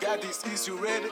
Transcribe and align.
Got 0.00 0.22
these 0.22 0.40
keys, 0.44 0.68
you 0.68 0.76
ready? 0.86 1.10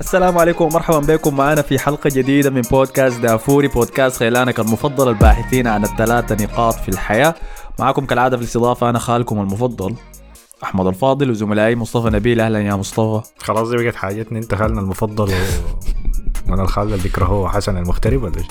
السلام 0.00 0.38
عليكم 0.38 0.64
ومرحبا 0.64 0.98
بكم. 0.98 1.36
معنا 1.36 1.62
في 1.62 1.78
حلقة 1.78 2.10
جديدة 2.10 2.50
من 2.50 2.60
بودكاست 2.60 3.20
دافوري. 3.20 3.68
بودكاست 3.68 4.16
خيلانك 4.16 4.60
المفضل 4.60 5.08
الباحثين 5.08 5.66
عن 5.66 5.84
الثلاثة 5.84 6.44
نقاط 6.44 6.74
في 6.74 6.88
الحياة. 6.88 7.34
معكم 7.78 8.06
كالعادة 8.06 8.36
في 8.36 8.42
الاستضافة 8.42 8.90
أنا 8.90 8.98
خالكم 8.98 9.40
المفضل 9.40 9.94
أحمد 10.62 10.86
الفاضل 10.86 11.30
وزملائي 11.30 11.76
مصطفى 11.76 12.10
نبيل. 12.10 12.40
أهلا 12.40 12.60
يا 12.60 12.74
مصطفى. 12.74 13.20
خلاص 13.38 13.68
دي 13.68 13.76
بقت 13.76 13.94
حاجتنا. 13.94 14.38
انت 14.38 14.54
خالنا 14.54 14.80
المفضل 14.80 15.24
و... 15.24 15.36
وأنا 16.50 16.62
الخال 16.62 16.86
اللي 16.86 17.02
بيكرهه 17.02 17.48
حسن 17.48 17.76
المغترب 17.76 18.22
ولا 18.22 18.38
إيش؟ 18.38 18.46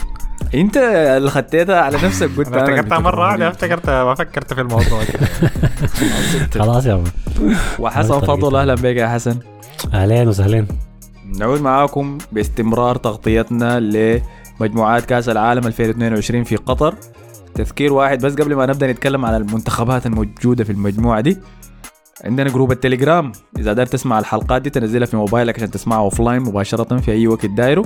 أنت 0.55 0.77
اللي 0.77 1.29
خديتها 1.29 1.81
على 1.81 1.97
نفسك 2.03 2.29
قلت 2.37 2.47
أنا 2.47 2.63
افتكرتها 2.63 2.99
مرة 2.99 3.19
واحدة 3.21 3.49
بتكرهني. 3.49 3.73
افتكرت 3.73 3.89
ما 3.89 4.15
فكرت 4.15 4.53
في 4.53 4.61
الموضوع. 4.61 5.01
خلاص 6.59 6.85
يا 6.85 6.95
man 6.95 7.55
وحسن 7.79 8.19
فضل 8.19 8.55
أهلا 8.55 8.75
بك 8.75 8.95
يا 8.95 9.07
حسن. 9.07 9.39
أهلين 9.93 10.27
وسهلين. 10.27 10.67
نعود 11.39 11.61
معاكم 11.61 12.17
باستمرار 12.31 12.95
تغطيتنا 12.95 13.79
لمجموعات 14.59 15.05
كأس 15.05 15.29
العالم 15.29 15.67
2022 15.67 16.43
في 16.43 16.55
قطر. 16.55 16.95
تذكير 17.55 17.93
واحد 17.93 18.25
بس 18.25 18.33
قبل 18.33 18.55
ما 18.55 18.65
نبدأ 18.65 18.91
نتكلم 18.91 19.25
عن 19.25 19.35
المنتخبات 19.35 20.05
الموجودة 20.05 20.63
في 20.63 20.71
المجموعة 20.71 21.21
دي. 21.21 21.37
عندنا 22.25 22.49
group 22.49 22.71
التليجرام. 22.71 23.31
إذا 23.57 23.71
قدرت 23.71 23.93
تسمع 23.93 24.19
الحلقات 24.19 24.61
دي 24.61 24.69
تنزلها 24.69 25.05
في 25.05 25.17
موبايلك 25.17 25.55
عشان 25.55 25.71
تسمعها 25.71 25.99
offline 25.99 26.41
مباشرة 26.41 26.97
في 26.97 27.11
أي 27.11 27.27
وقت 27.27 27.45
دايره 27.45 27.85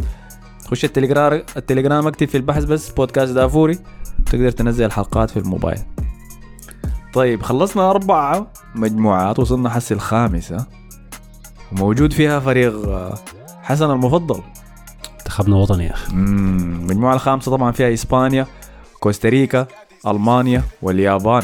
خش 0.68 0.86
التليجرام 0.86 1.44
التليجرام 1.58 2.08
اكتب 2.08 2.28
في 2.28 2.38
البحث 2.38 2.64
بس 2.64 2.90
بودكاست 2.90 3.32
دافوري 3.34 3.80
تقدر 4.26 4.52
تنزل 4.52 4.86
الحلقات 4.86 5.30
في 5.30 5.38
الموبايل. 5.40 5.80
طيب 7.14 7.42
خلصنا 7.42 7.90
أربعة 7.90 8.48
مجموعات 8.76 9.40
وصلنا 9.40 9.70
حس 9.70 9.92
الخامسة. 9.92 10.66
وموجود 11.72 12.14
فيها 12.14 12.40
فريق 12.40 12.88
آه، 12.88 13.16
حسن 13.62 13.92
المفضل. 13.92 14.42
منتخبنا 15.20 15.56
وطني 15.56 15.86
يا 15.86 15.94
أخي. 15.94 16.16
مم، 16.16 16.80
المجموعة 16.82 17.14
الخامسة 17.14 17.52
طبعا 17.52 17.72
فيها 17.72 17.94
إسبانيا 17.94 18.48
كوستاريكا 19.00 19.68
ألمانيا 20.08 20.64
واليابان. 20.82 21.44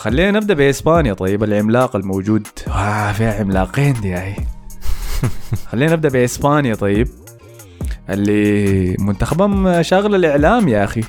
خلينا 0.00 0.30
نبدأ 0.30 0.54
بإسبانيا. 0.54 1.14
طيب 1.14 1.44
العملاق 1.44 1.96
الموجود. 1.96 2.46
آه 2.68 3.12
فيها 3.12 3.40
عملاقين 3.40 3.92
دي 3.92 4.08
يا 4.08 4.20
هي 4.20 4.36
خلينا 5.70 5.92
نبدأ 5.92 6.08
بإسبانيا. 6.08 6.74
طيب 6.74 7.08
اللي 8.10 8.96
منتخبهم 8.98 9.82
شاغل 9.82 10.14
الإعلام 10.14 10.68
يا 10.68 10.84
أخي. 10.84 11.00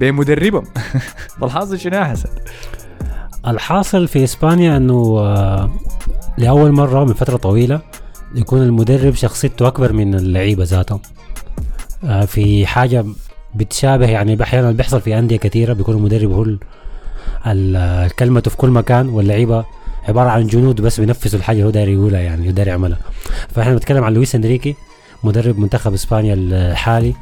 بمدربهم. 0.00 0.64
فالحاصل 1.40 1.78
شنو 1.78 2.04
حسن؟ 2.04 2.28
الحاصل 3.46 4.08
في 4.08 4.24
إسبانيا 4.24 4.76
إنه 4.76 5.18
آه، 5.18 5.70
لأول 6.38 6.72
مرة 6.72 7.04
من 7.04 7.12
فترة 7.12 7.36
طويلة 7.36 7.80
يكون 8.34 8.62
المدرب 8.62 9.14
شخصيته 9.14 9.66
أكبر 9.66 9.92
من 9.92 10.14
اللعيبة 10.14 10.64
ذاتهم. 10.64 11.00
آه، 12.04 12.24
في 12.24 12.66
حاجة 12.66 13.04
بتشابه 13.54 14.06
يعني 14.06 14.42
أحيانا 14.42 14.72
بيحصل 14.72 15.00
في 15.00 15.18
أندية 15.18 15.36
كثيرة 15.36 15.72
بيكون 15.72 15.96
المدرب 15.96 16.30
هو 16.30 16.56
كلمته 18.18 18.50
في 18.50 18.56
كل 18.56 18.70
مكان 18.70 19.08
واللعيبة 19.08 19.64
عبارة 20.08 20.28
عن 20.30 20.46
جنود 20.46 20.80
بس 20.80 21.00
بينفذوا 21.00 21.38
الحاجة 21.38 21.56
اللي 21.56 21.66
هو 21.66 21.70
داير 21.70 21.88
يقولها 21.88 22.20
يعني 22.20 22.52
داير 22.52 22.68
يعملها. 22.68 22.98
فإحنا 23.54 23.72
بنتكلم 23.72 24.04
عن 24.04 24.14
لويس 24.14 24.34
إنريكي 24.34 24.74
مدرب 25.24 25.58
منتخب 25.58 25.92
إسبانيا 25.94 26.34
الحالي. 26.38 27.14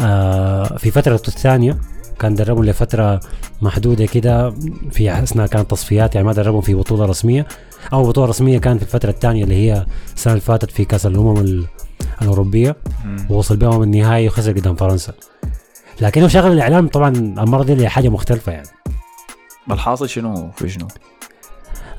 آه، 0.00 0.76
في 0.76 0.90
فترته 0.90 1.28
الثانية 1.28 1.76
كان 2.18 2.34
دربهم 2.34 2.64
لفترة 2.64 3.20
محدودة 3.62 4.06
كده 4.06 4.54
في 4.90 5.12
أثناء 5.22 5.46
كانت 5.46 5.70
تصفيات 5.70 6.14
يعني 6.14 6.26
ما 6.26 6.32
دربهم 6.32 6.60
في 6.60 6.74
بطولة 6.74 7.04
رسمية. 7.04 7.46
أو 7.92 8.02
بطولة 8.08 8.28
رسمية 8.28 8.58
كان 8.58 8.76
في 8.78 8.82
الفترة 8.82 9.10
الثانية 9.10 9.44
اللي 9.44 9.54
هي 9.54 9.86
السنة 10.16 10.32
اللي 10.32 10.40
فاتت 10.44 10.70
في 10.70 10.84
كأس 10.84 11.06
الأمم 11.06 11.36
ال- 11.36 11.64
الأوروبية. 12.22 12.76
ووصل 13.30 13.56
بهم 13.56 13.82
النهائي 13.82 14.26
وخسر 14.26 14.52
قدام 14.52 14.74
فرنسا. 14.76 15.12
لكنه 16.00 16.28
شغل 16.28 16.52
الإعلام 16.52 16.88
طبعا 16.88 17.08
المرة 17.08 17.62
دي 17.62 17.88
حاجة 17.88 18.08
مختلفة 18.08 18.52
يعني. 18.52 18.66
الحاصل 19.70 20.08
شنو 20.08 20.50
في 20.50 20.68
شنو؟ 20.68 20.88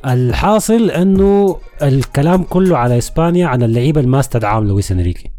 الحاصل 0.05 0.91
إنه 0.91 1.57
الكلام 1.81 2.43
كله 2.43 2.77
على 2.77 2.97
إسبانيا 2.97 3.47
عن 3.47 3.63
اللعيبة 3.63 3.99
اللي 3.99 4.11
ما 4.11 4.19
استدعاهم 4.19 4.67
لويس 4.67 4.91
إنريكي. 4.91 5.31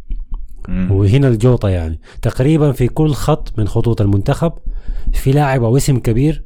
وهنا 0.68 1.28
الجوطة 1.28 1.68
يعني 1.68 2.00
تقريبا 2.22 2.72
في 2.72 2.88
كل 2.88 3.12
خط 3.12 3.58
من 3.58 3.68
خطوط 3.68 4.00
المنتخب 4.00 4.52
في 5.12 5.32
لاعب 5.32 5.64
أو 5.64 5.76
اسم 5.76 5.98
كبير 5.98 6.44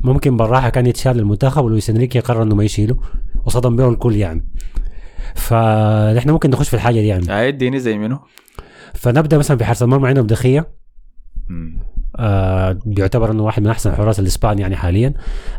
ممكن 0.00 0.36
بالراحة 0.36 0.68
كان 0.68 0.86
يتشال 0.86 1.18
المنتخب 1.18 1.64
ولويس 1.64 1.90
إنريكي 1.90 2.20
قرر 2.20 2.42
إنه 2.42 2.54
ما 2.54 2.64
يشيله 2.64 2.96
وصدم 3.44 3.76
به 3.76 3.88
الكل 3.88 4.16
يعني 4.16 4.48
فنحن 5.34 6.30
ممكن 6.30 6.50
نخش 6.50 6.68
في 6.68 6.74
الحاجة 6.74 7.00
دي 7.00 7.06
يعني 7.06 7.32
آه، 7.32 7.48
اديني 7.48 7.80
زي 7.80 7.98
منو؟ 7.98 8.18
فنبدأ 8.94 9.38
مثلا 9.38 9.56
في 9.56 9.64
حارس 9.64 9.82
المرمى 9.82 10.08
عندهم 10.08 10.26
دخيه. 10.26 10.68
آه 12.16 12.78
بيعتبر 12.86 13.30
إنه 13.30 13.42
واحد 13.42 13.62
من 13.62 13.68
أحسن 13.68 13.92
حراس 13.92 14.20
الإسبان 14.20 14.58
يعني 14.58 14.76
حاليا. 14.76 15.14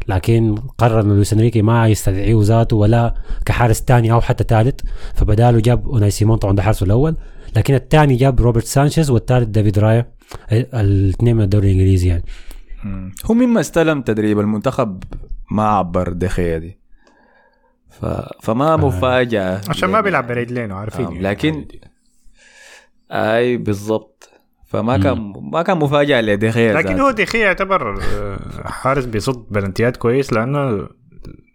لكن 0.07 0.55
قرر 0.77 1.01
إنه 1.01 1.13
لويس 1.13 1.33
إنريكي 1.33 1.61
ما 1.61 1.87
يستدعيه 1.87 2.39
ذاته 2.41 2.75
ولا 2.75 3.13
كحارس 3.45 3.81
ثاني 3.81 4.11
أو 4.11 4.21
حتى 4.21 4.43
ثالث 4.43 4.79
فبداله 5.13 5.59
جاب 5.59 5.87
أوناي 5.87 6.11
سيمون 6.11 6.37
طبعا 6.37 6.55
ده 6.55 6.63
حارسه 6.63 6.83
الأول. 6.83 7.15
لكن 7.55 7.73
الثاني 7.73 8.15
جاب 8.15 8.41
روبرت 8.41 8.63
سانشيز 8.63 9.09
والثالث 9.09 9.47
دافيد 9.47 9.79
رايا 9.79 10.05
الاثنين 10.51 11.35
من 11.35 11.41
الدوري 11.43 11.67
الإنجليزي 11.67 12.07
يعني. 12.07 12.23
هو 13.25 13.33
مما 13.33 13.59
استلم 13.59 14.01
تدريب 14.01 14.39
المنتخب 14.39 15.03
ما 15.51 15.63
عبر 15.63 16.13
دي 16.13 16.31
خيا 16.31 16.57
دي. 16.57 16.79
ف... 17.89 18.05
فما 18.41 18.75
مفاجأة. 18.75 19.61
عشان 19.69 19.89
ما 19.89 20.01
بيلعب 20.01 20.27
برجلينه 20.27 20.75
عارفين 20.75 21.05
آه، 21.05 21.09
يعني. 21.11 21.23
لكن 21.23 21.65
أي 23.11 23.57
بالضبط. 23.57 24.29
فما 24.67 24.97
كان 24.97 25.33
ما 25.51 25.61
كان 25.61 25.77
مفاجأة 25.77 26.21
لدخية 26.21 26.73
لكن 26.73 26.89
ذاته. 26.89 27.01
هو 27.01 27.11
دخيا 27.11 27.45
يعتبر 27.45 28.01
آه، 28.03 28.39
حارس 28.65 29.05
بيصد 29.05 29.45
بلنتيات 29.49 29.97
كويس 29.97 30.33
لأنه 30.33 30.87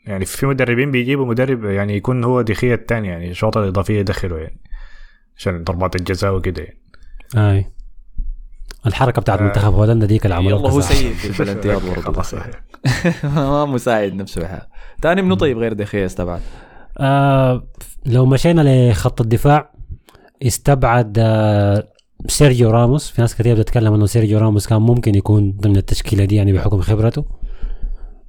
يعني 0.07 0.25
في 0.25 0.47
مدربين 0.47 0.91
بيجيبوا 0.91 1.27
مدرب 1.27 1.65
يعني 1.65 1.97
يكون 1.97 2.25
هو 2.25 2.43
دخيا 2.43 2.75
الثاني 2.75 3.09
يعني 3.09 3.31
الشوط 3.31 3.57
الإضافية 3.57 3.99
يدخله 4.01 4.39
يعني 4.39 4.61
عشان 5.37 5.65
ضربات 5.65 5.97
الجزاء 5.97 6.35
وكده 6.35 6.63
يعني. 6.63 6.79
أي. 7.37 7.73
الحركة 8.87 9.23
بتاعت 9.23 9.39
آه. 9.39 9.45
منتخب 9.45 9.75
هولندا 9.75 10.07
دي 10.07 10.19
كان 10.19 10.33
عملوها 10.33 10.61
يلا 10.61 10.71
هو. 10.71 10.81
سيء 10.81 11.13
في 11.13 11.27
البلنتيات 11.31 11.83
برضه 11.83 12.23
ما 13.35 13.65
مساعد 13.65 14.15
نفسه 14.15 14.43
بحال 14.43 14.63
تاني 15.03 15.23
منو 15.23 15.35
طيب 15.35 15.59
غير 15.59 15.73
دخية 15.73 16.07
استبعد 16.07 16.41
آه 16.99 17.67
لو 18.07 18.27
مشينا 18.27 18.91
لخط 18.91 19.21
الدفاع 19.21 19.73
استبعد 20.43 21.17
آه 21.19 21.92
سيرجيو 22.27 22.71
راموس 22.71 23.11
في 23.11 23.21
ناس 23.21 23.37
كثير 23.37 23.57
بتتكلم 23.59 23.95
إنه 23.95 24.07
سيرجيو 24.07 24.39
راموس 24.39 24.67
كان 24.69 24.83
ممكن 24.83 25.15
يكون 25.15 25.53
ضمن 25.61 25.77
التشكيلة 25.77 26.25
دي 26.25 26.35
يعني 26.37 26.53
بحكم 26.53 26.81
خبرته. 26.81 27.25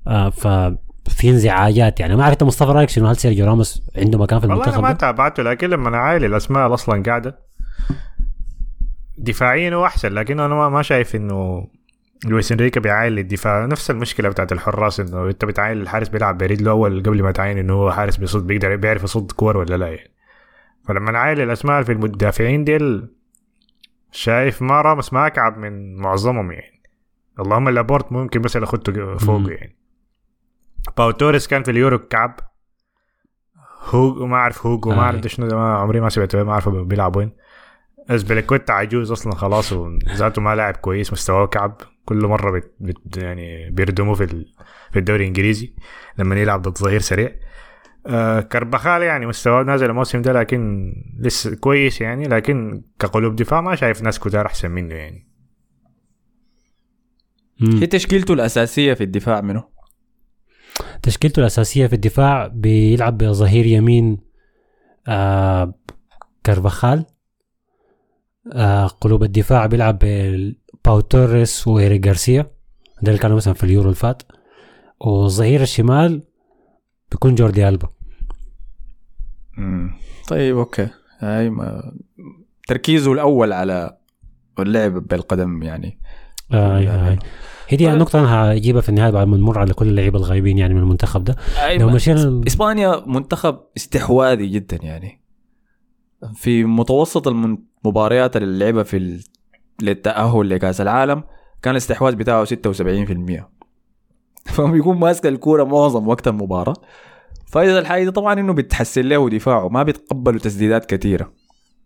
آه 0.07 0.29
ففي 0.29 1.29
انزعاجات 1.29 1.99
يعني. 1.99 2.15
ما 2.15 2.25
عرفت 2.25 2.43
مصطفى 2.43 2.71
رأيك 2.71 2.89
شنو؟ 2.89 3.07
هل 3.07 3.15
سيرجيو 3.15 3.45
راموس 3.45 3.83
عنده 3.97 4.17
مكان 4.19 4.39
في 4.39 4.47
والله 4.47 4.63
أنا 4.63 4.71
المنتخب 4.75 4.83
ما؟ 4.93 4.93
تابعته 4.93 5.43
لكن 5.43 5.69
لما 5.69 5.89
أنا 5.89 5.97
عاين 5.97 6.25
الأسماء 6.25 6.73
أصلا 6.73 7.03
قاعدة. 7.03 7.39
دفاعيا 9.17 9.75
هو 9.75 9.85
أحسن 9.85 10.13
لكن 10.13 10.39
أنا 10.39 10.55
ما- 10.55 10.69
ما 10.69 10.81
شايف 10.81 11.15
إنه 11.15 11.67
لويس 12.25 12.51
انريكي 12.51 12.79
بيعاين 12.79 13.13
للدفاع. 13.13 13.65
نفس 13.65 13.91
المشكلة 13.91 14.29
بتاعت 14.29 14.51
الحراس 14.51 14.99
إنه 14.99 15.27
أنت 15.29 15.45
بتعاين 15.45 15.81
الحارس 15.81 16.09
بيلعب 16.09 16.37
برجله 16.37 16.71
اول 16.71 17.03
قبل 17.03 17.23
ما 17.23 17.31
تعاين 17.31 17.57
إنه 17.57 17.73
هو 17.73 17.91
حارس 17.91 18.17
بيصد 18.17 18.47
بيقدر 18.47 18.75
بيعرف 18.75 19.03
يصد 19.03 19.31
كور 19.31 19.57
ولا 19.57 19.75
لا 19.77 19.87
يعني. 19.87 20.11
فلما 20.87 21.11
نعاين 21.11 21.41
الأسماء 21.41 21.83
في 21.83 21.91
المدافعين 21.91 22.63
ديل 22.63 23.07
شايف 24.15 24.61
ما 24.61 24.81
راموس 24.81 25.13
ما 25.13 25.27
اكعب 25.27 25.57
من 25.57 25.95
معظمهم 25.95 26.51
يعني. 26.51 26.83
اللهم 27.39 27.69
لابورت 27.69 28.11
ممكن 28.11 28.41
بس 28.41 28.55
اللي 28.55 28.65
اخدته 28.65 29.17
فوقه 29.17 29.39
مم. 29.39 29.49
يعني. 29.49 29.77
باو 30.97 31.11
توريس 31.11 31.47
كان 31.47 31.63
في 31.63 31.71
اليورو 31.71 31.99
كعب. 31.99 32.39
هوجو 33.89 34.25
ما 34.25 34.35
أعرف 34.35 34.65
هوجو 34.65 34.89
ما 34.89 34.95
آه. 34.95 35.01
أعرف 35.01 35.27
شنو 35.27 35.47
ده، 35.47 35.57
ما 35.57 35.75
عمري 35.75 35.99
ما 35.99 36.09
سمعته 36.09 36.43
ما 36.43 36.51
اعرف 36.51 36.69
بيلعب 36.69 37.15
وين. 37.15 37.31
اسبليكويتا 38.09 38.71
عجوز 38.71 39.11
أصلا 39.11 39.35
خلاص 39.35 39.73
وذاته 39.73 40.41
ما 40.41 40.55
لاعب 40.55 40.75
كويس 40.75 41.13
مستواه 41.13 41.45
كعب. 41.45 41.81
كل 42.05 42.27
مرة 42.27 42.51
بت 42.51 42.73
بت 42.79 43.17
يعني 43.17 43.69
بيردموه 43.69 44.15
في 44.15 44.27
في 44.91 44.99
الدوري 44.99 45.23
الإنجليزي 45.23 45.73
لما 46.17 46.35
يلعب 46.35 46.61
ضد 46.61 46.77
ظهير 46.77 46.99
سريع. 46.99 47.35
آه 48.07 48.39
كربخال 48.41 49.01
يعني 49.01 49.25
مستواه 49.25 49.63
نازل 49.63 49.89
الموسم 49.89 50.21
ده 50.21 50.33
لكن 50.33 50.93
لسه 51.19 51.55
كويس 51.55 52.01
يعني 52.01 52.27
لكن 52.27 52.83
كقلوب 52.99 53.35
دفاع 53.35 53.61
ما 53.61 53.75
شايف 53.75 54.01
ناس 54.01 54.19
كتار 54.19 54.45
أحسن 54.45 54.71
منه 54.71 54.95
يعني. 54.95 55.27
هي 57.61 57.87
تشكيلته 57.87 58.33
الأساسية 58.33 58.93
في 58.93 59.03
الدفاع 59.03 59.41
منه. 59.41 59.63
تشكيلته 61.03 61.39
الأساسية 61.39 61.87
في 61.87 61.93
الدفاع 61.93 62.47
بيلعب 62.47 63.17
بظهير 63.17 63.65
يمين 63.65 64.17
آه 65.07 65.73
كارفاخال. 66.43 67.05
آه 68.53 68.87
قلوب 68.87 69.23
الدفاع 69.23 69.65
بيلعب 69.65 69.99
باو 70.85 70.99
توريس 70.99 71.67
وإيريك 71.67 72.01
جارسيا 72.01 72.41
ده 73.01 73.07
اللي 73.07 73.17
كانوا 73.17 73.35
مثلا 73.37 73.53
في 73.53 73.63
اليورو 73.63 73.83
اللي 73.85 73.95
فات. 73.95 74.23
والظهير 74.99 75.61
الشمال 75.61 76.23
بيكون 77.13 77.35
جوردي 77.35 77.67
ألبا 77.69 77.89
مم. 79.57 79.93
طيب 80.27 80.57
okay 80.57 80.89
هاي 81.19 81.49
ما 81.49 81.93
تركيزه 82.67 83.13
الأول 83.13 83.53
على 83.53 83.97
اللعب 84.59 85.07
بالقدم 85.07 85.63
يعني 85.63 85.99
آه. 86.51 87.17
هي 87.67 87.77
دي 87.77 87.93
النقطة 87.93 88.19
أنا 88.19 88.53
هجيبها 88.53 88.81
في 88.81 88.89
النهاية 88.89 89.11
بعد 89.11 89.27
ما 89.27 89.37
نمر 89.37 89.59
على 89.59 89.73
كل 89.73 89.87
اللعيبة 89.87 90.19
الغايبين 90.19 90.57
يعني 90.57 90.73
من 90.73 90.79
المنتخب 90.79 91.23
ده 91.23 91.35
لو 91.77 91.89
مشينا 91.89 92.41
إسبانيا 92.47 93.03
منتخب 93.07 93.59
استحواذي 93.77 94.47
جدا 94.47 94.77
يعني 94.81 95.21
في 96.35 96.63
متوسط 96.63 97.27
المباريات 97.27 98.37
اللي 98.37 98.65
لعبها 98.65 98.83
في. 98.83 99.23
للتأهل 99.81 100.49
لكأس 100.49 100.81
العالم 100.81 101.23
كان 101.61 101.71
الاستحواذ 101.71 102.15
بتاعه 102.15 102.45
76% 102.45 102.49
فهو 104.53 104.67
بيكون 104.67 104.97
ماسك 104.97 105.25
الكورة 105.25 105.63
معظم 105.63 106.07
وقت 106.07 106.27
المباراة. 106.27 106.73
فإذا 107.45 107.79
الحاجة 107.79 108.03
دي 108.03 108.11
طبعا 108.11 108.39
إنه 108.39 108.53
بتحسن 108.53 109.01
له 109.01 109.29
دفاعه 109.29 109.69
ما 109.69 109.83
بيتقبلوا 109.83 110.39
تسديدات 110.39 110.85
كثيرة 110.85 111.31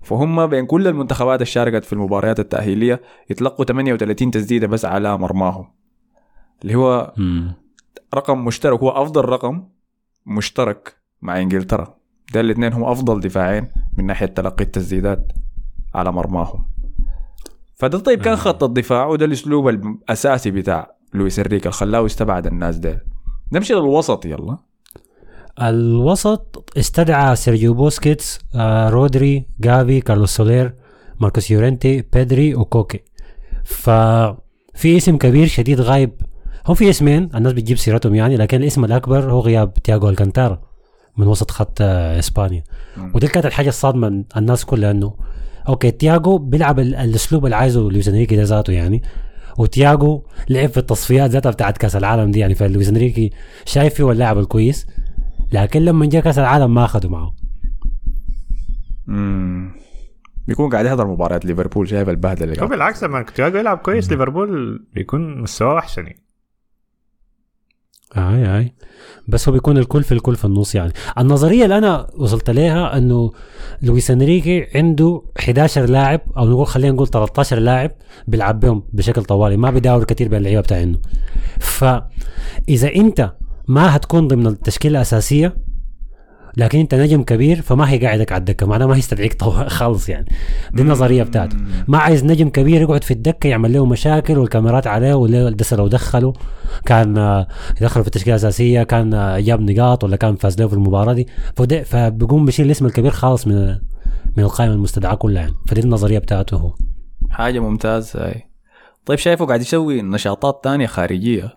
فهم 0.04 0.48
بين 0.48 0.65
كل 0.65 0.88
المنتخبات 0.88 1.36
اللي 1.36 1.45
شاركت 1.45 1.86
في 1.86 1.94
المباريات 1.94 2.39
التأهيلية 2.39 3.01
يتلقوا 3.30 3.65
38 3.65 4.31
تسديدة 4.31 4.68
بس 4.68 4.86
على 4.86 5.18
مرماهم. 5.18 5.68
اللي 6.62 6.75
هو 6.75 7.13
مم. 7.18 7.54
رقم 8.15 8.45
مشترك 8.45 8.80
هو 8.80 8.89
أفضل 8.89 9.25
رقم 9.25 9.63
مشترك 10.25 10.95
مع 11.21 11.42
إنجلترا. 11.42 11.98
ده 12.33 12.39
الاثنين 12.39 12.74
هم 12.74 12.83
أفضل 12.83 13.19
دفاعين 13.19 13.68
من 13.98 14.06
ناحية 14.06 14.25
تلقي 14.25 14.63
التسديدات 14.63 15.31
على 15.95 16.12
مرماهم. 16.12 16.65
فده 17.75 18.00
طيب 18.00 18.21
كان 18.21 18.33
آه. 18.33 18.38
خط 18.38 18.63
الدفاع 18.63 19.06
وده 19.06 19.25
الأسلوب 19.25 19.68
الأساسي 19.68 20.51
بتاع 20.51 20.97
لويس 21.13 21.39
إنريكي 21.39 21.63
اللي 21.65 21.71
خلاه 21.74 22.00
يستبعد 22.06 22.48
الناس 22.48 22.75
ديل. 22.75 22.98
نمشي 23.51 23.74
للوسط 23.74 24.25
يلا. 24.25 24.57
الوسط 25.62 26.74
استدعى 26.77 27.36
سيرجيو 27.36 27.74
بوسكيتس 27.74 28.39
آه 28.56 28.89
رودري 28.89 29.45
جافي 29.59 30.01
كارلوس 30.01 30.36
سولير 30.36 30.74
ماركوس 31.19 31.51
يورنتي 31.51 32.04
بيدري 32.13 32.56
وكوكي. 32.56 33.00
ففي 33.63 34.98
اسم 34.98 35.18
كبير 35.18 35.48
شديد 35.48 35.81
غايب. 35.81 36.12
هم 36.68 36.75
في 36.75 36.89
اسمين 36.89 37.30
الناس 37.36 37.53
بتجيب 37.53 37.77
سيرتهم 37.77 38.15
يعني 38.15 38.38
لكن 38.38 38.62
الاسم 38.62 38.86
الأكبر 38.86 39.31
هو 39.31 39.39
غياب 39.39 39.74
تياغو 39.74 40.10
ألكانتارا 40.10 40.62
من 41.18 41.27
وسط 41.27 41.51
خط 41.51 41.77
آه 41.81 42.19
إسبانيا. 42.19 42.63
ودي 43.15 43.27
كانت 43.27 43.45
الحاجة 43.45 43.69
الصادمة 43.69 44.24
الناس 44.38 44.65
كلها 44.65 44.92
إنه 44.92 45.13
okay 45.69 45.92
تياغو 45.92 46.38
بيلعب 46.38 46.80
ال- 46.80 46.95
الأسلوب 46.95 47.45
اللي 47.45 47.56
عايزه 47.56 47.81
لويس 47.81 48.07
إنريكي 48.07 48.36
ده 48.36 48.44
ذاته 48.44 48.74
يعني. 48.74 49.01
وتياغو 49.57 50.25
لعب 50.50 50.69
في 50.69 50.77
التصفيات 50.77 51.30
ذاتها 51.30 51.51
بتاعت 51.51 51.77
كأس 51.77 51.95
العالم 51.95 52.31
دي. 52.31 52.39
يعني 52.39 52.56
فلويس 52.56 52.89
إنريكي 52.89 53.31
شايف 53.65 53.94
فيه 53.94 54.12
اللاعب 54.12 54.38
الكويس 54.38 54.88
لكن 55.51 55.81
لما 55.81 56.06
جاء 56.06 56.21
كأس 56.21 56.39
العالم 56.39 56.74
ما 56.74 56.86
أخذوا 56.86 57.12
معه. 57.12 57.33
مم. 59.07 59.71
بيكون 60.48 60.69
قاعد 60.69 60.86
يحضر 60.86 61.07
مباريات 61.07 61.45
ليفربول 61.45 61.89
شايف 61.89 62.09
البهدلة. 62.09 62.54
اللي 62.54 62.68
بالعكس 62.68 63.04
لما 63.04 63.21
تياجو 63.21 63.57
يلعب 63.57 63.77
كويس 63.77 64.12
ليفربول 64.12 64.80
بيكون 64.94 65.42
مستواه 65.42 65.80
احسن 65.80 66.03
يعني. 66.03 66.26
آي 68.18 68.57
آي. 68.57 68.74
بس 69.27 69.50
هو 69.50 69.54
بيكون 69.54 69.77
الكل 69.77 70.04
في 70.04 70.12
الكل 70.12 70.36
في 70.36 70.45
النص 70.45 70.75
يعني. 70.75 70.94
النظرية 71.18 71.63
اللي 71.63 71.77
أنا 71.77 72.07
وصلت 72.18 72.50
لها 72.50 72.98
إنه 72.98 73.31
لويس 73.81 74.12
إنريكي 74.12 74.68
عنده 74.75 75.21
11 75.39 75.86
لاعب 75.86 76.21
أو 76.38 76.50
نقول 76.50 76.68
خلينا 76.68 76.94
نقول 76.94 77.07
13 77.07 77.59
لاعب 77.59 77.92
بيلعب 78.27 78.59
بهم 78.59 78.83
بشكل 78.94 79.24
طوالي 79.24 79.57
ما 79.57 79.71
بيداور 79.71 80.04
كثير 80.04 80.27
بين 80.27 80.38
اللعيبة 80.38 80.62
بتاعينه 80.62 80.98
فإذا 81.59 82.95
أنت 82.95 83.31
ما 83.68 83.95
هتكون 83.95 84.27
ضمن 84.27 84.48
التشكيلة 84.48 84.98
الأساسية 84.98 85.57
لكن 86.57 86.80
انت 86.80 86.95
نجم 86.95 87.24
كبير 87.24 87.62
فما 87.62 87.89
هيقعدك 87.92 88.31
على 88.31 88.39
الدكة 88.39 88.65
معناه 88.65 88.86
ما 88.86 88.95
هيستدعيك 88.95 89.44
خالص 89.77 90.09
يعني. 90.09 90.25
دي 90.74 90.81
النظرية 90.81 91.24
بتاعته. 91.24 91.57
ما 91.88 91.98
عايز 91.98 92.25
نجم 92.25 92.50
كبير 92.50 92.81
يقعد 92.81 93.04
في 93.04 93.12
الدكة 93.12 93.48
يعمل 93.48 93.74
له 93.74 93.86
مشاكل 93.86 94.38
والكاميرات 94.38 94.88
عليه 94.88 95.13
والدس 95.13 95.74
لو 95.74 95.88
دخله 95.88 96.33
كان 96.86 97.18
آه، 97.18 97.48
يدخله 97.81 98.04
في 98.04 98.07
التشكيلة 98.07 98.36
الأساسية 98.36 98.83
كان 98.83 99.13
آه، 99.13 99.39
جاب 99.39 99.62
نقاط 99.62 100.04
ولا 100.04 100.15
كان 100.15 100.36
فاز 100.36 100.59
له 100.59 100.68
في 100.68 100.74
المباراة 100.74 101.13
دي. 101.13 101.27
فبيقوم 101.83 102.45
بيشيل 102.45 102.65
الاسم 102.65 102.86
الكبير 102.86 103.12
خالص 103.12 103.48
من 103.48 103.68
من 104.38 104.44
القائمة 104.44 104.74
المستدعاة 104.74 105.15
كلها 105.15 105.42
يعني. 105.42 105.53
فدي 105.68 105.81
النظرية 105.81 106.19
بتاعته 106.19 106.57
هو. 106.57 106.74
حاجة 107.30 107.60
ممتازة 107.60 108.25
هاي 108.25 108.44
طيب 109.06 109.18
شايفه 109.18 109.45
قاعد 109.45 109.62
يسوي 109.62 110.01
نشاطات 110.01 110.63
تانية 110.63 110.88
خارجية. 110.88 111.56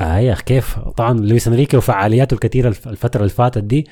آه 0.00 0.18
يا 0.18 0.34
كيف؟ 0.34 0.78
طبعا 0.78 1.18
لويس 1.20 1.48
أنريكي 1.48 1.76
وفعالياته 1.76 2.34
الكثيرة 2.34 2.68
الف- 2.68 2.88
الفترة 2.88 3.20
اللي 3.20 3.30
فاتت 3.32 3.58
دي 3.64 3.86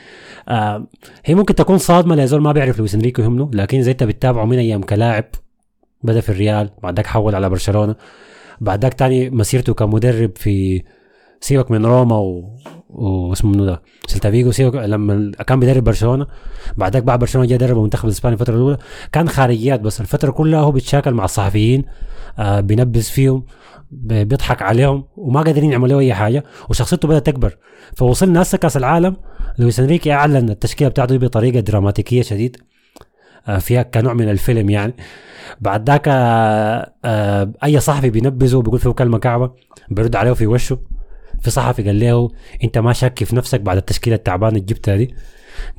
آه 0.49 0.87
هي 1.25 1.35
ممكن 1.35 1.55
تكون 1.55 1.79
صادمة 1.79 2.15
لزول 2.17 2.41
ما 2.43 2.53
بيعرف 2.53 2.79
لويس 2.79 2.95
أنريكي 2.95 3.23
يهمه 3.23 3.51
لكن 3.55 3.83
زي 3.83 3.91
أنت 3.91 4.03
بتتابعه 4.05 4.45
من 4.45 4.59
أيام 4.59 4.83
كلاعب 4.83 5.25
بدأ 6.03 6.21
في 6.21 6.29
الريال 6.29 6.71
بعدك 6.83 7.07
حول 7.07 7.35
على 7.35 7.49
برشلونة 7.49 7.95
بعدك 8.61 8.95
تاني 8.95 9.31
مسيرته 9.31 9.75
كمدرب 9.75 10.31
في 10.37 10.83
سيبك 11.41 11.71
من 11.71 11.87
روما 11.87 12.17
و... 12.19 12.57
واسمه 12.91 13.51
منو 13.51 13.65
ده 13.65 13.83
سيلتا 14.07 14.31
فيجو 14.31 14.51
سيبك 14.51 14.75
لما 14.75 15.33
كان 15.47 15.61
بيدرب 15.61 15.85
برشلونة 15.85 16.27
بعدك 16.77 17.03
بعد 17.03 17.19
برشلونة 17.19 17.49
جاء 17.49 17.59
درب 17.59 17.77
المنتخب 17.77 18.05
الإسباني 18.05 18.35
الفترة 18.35 18.55
الأولى 18.55 18.77
كان 19.13 19.29
خارجيات 19.29 19.81
بس 19.81 20.01
الفترة 20.01 20.31
كلها 20.31 20.61
هو 20.61 20.73
بيتشاكل 20.73 21.15
مع 21.15 21.25
الصحفيين 21.25 21.85
آه 22.39 22.61
بينبذ 22.61 23.03
فيهم 23.03 23.45
بيضحك 23.93 24.63
عليهم 24.63 25.05
وما 25.17 25.43
قادرين 25.43 25.73
يعملوا 25.73 26.01
أي 26.01 26.15
حاجة 26.15 26.45
وشخصيته 26.71 27.09
بدأت 27.09 27.27
تكبر. 27.27 27.59
فوصلنا 27.97 28.43
هسه 28.43 28.59
كأس 28.59 28.77
العالم 28.77 29.17
لويس 29.59 29.81
إنريكي 29.81 30.13
أعلن 30.13 30.51
التشكيلة 30.51 30.91
بتاعته 30.91 31.17
بطريقة 31.17 31.61
دراماتيكية 31.61 32.23
شديد. 32.23 32.57
آه، 33.49 33.59
فيها 33.59 33.83
كنوع 33.83 34.13
من 34.13 34.29
الفيلم 34.29 34.71
يعني. 34.71 34.95
بعد 35.61 35.91
ذاك 35.91 36.09
آه، 36.09 36.93
آه، 37.05 37.53
أي 37.65 37.81
صحفي 37.81 38.11
بينبذه 38.11 38.57
وبيقول 38.57 38.79
فيه 38.79 38.91
كلمة 38.91 39.19
كعبة 39.19 39.51
بيرد 39.91 40.17
عليه 40.17 40.33
في 40.33 40.47
وشه. 40.47 40.79
في 41.41 41.51
صحفي 41.51 41.83
قال 41.83 42.01
له 42.01 42.31
أنت 42.65 42.79
ما 42.79 42.93
شك 42.93 43.25
في 43.25 43.37
نفسك 43.37 43.61
بعد 43.61 43.77
التشكيلة 43.77 44.17
التعبانة 44.17 44.57
اللي 44.57 44.61
جبتها 44.61 44.97
دي. 44.97 45.15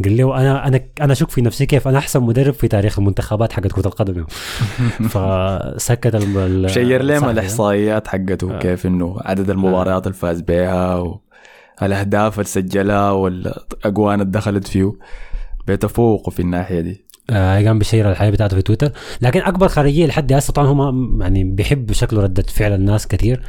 قال 0.03 0.17
له 0.17 0.37
أنا 0.41 0.67
أنا 0.67 0.81
أنا 1.01 1.13
أشك 1.13 1.29
في 1.29 1.41
نفسي 1.41 1.65
كيف 1.65 1.87
أنا 1.87 1.97
أحسن 1.97 2.23
مدرب 2.23 2.53
في 2.53 2.67
تاريخ 2.67 2.99
المنتخبات 2.99 3.53
حقت 3.53 3.67
كرة 3.71 3.87
القدم 3.87 4.25
فسكت 5.13 6.15
الم- 6.15 6.67
شير 6.67 7.01
لهم. 7.03 7.29
الإحصائيات 7.29 8.07
حقته 8.07 8.55
آه. 8.55 8.59
كيف 8.59 8.85
إنه 8.85 9.17
عدد 9.21 9.49
المباريات 9.49 10.07
اللي 10.07 10.17
فاز 10.17 10.41
بها 10.41 11.03
والاهداف 11.81 12.33
اللي 12.33 12.47
سجلها 12.49 13.11
والأجوان 13.11 14.21
اللي 14.21 14.31
دخلت 14.31 14.67
فيه. 14.67 14.93
بيتفوقوا 15.67 16.33
في 16.33 16.39
الناحية 16.41 16.79
دي. 16.81 17.05
آه 17.29 17.65
قام 17.65 17.79
بي 17.79 17.89
share 17.89 18.11
الحياة 18.11 18.29
بتاعته 18.29 18.55
في 18.55 18.61
تويتر. 18.61 18.91
لكن 19.21 19.41
أكبر 19.41 19.67
خارجية 19.67 20.05
لحد 20.05 20.33
هسه 20.33 20.53
طبعا 20.53 20.67
هم 20.67 21.21
يعني 21.21 21.43
بيحب 21.43 21.91
شكله 21.91 22.21
ردة 22.21 22.43
فعل 22.43 22.73
الناس 22.73 23.07
كثير. 23.07 23.41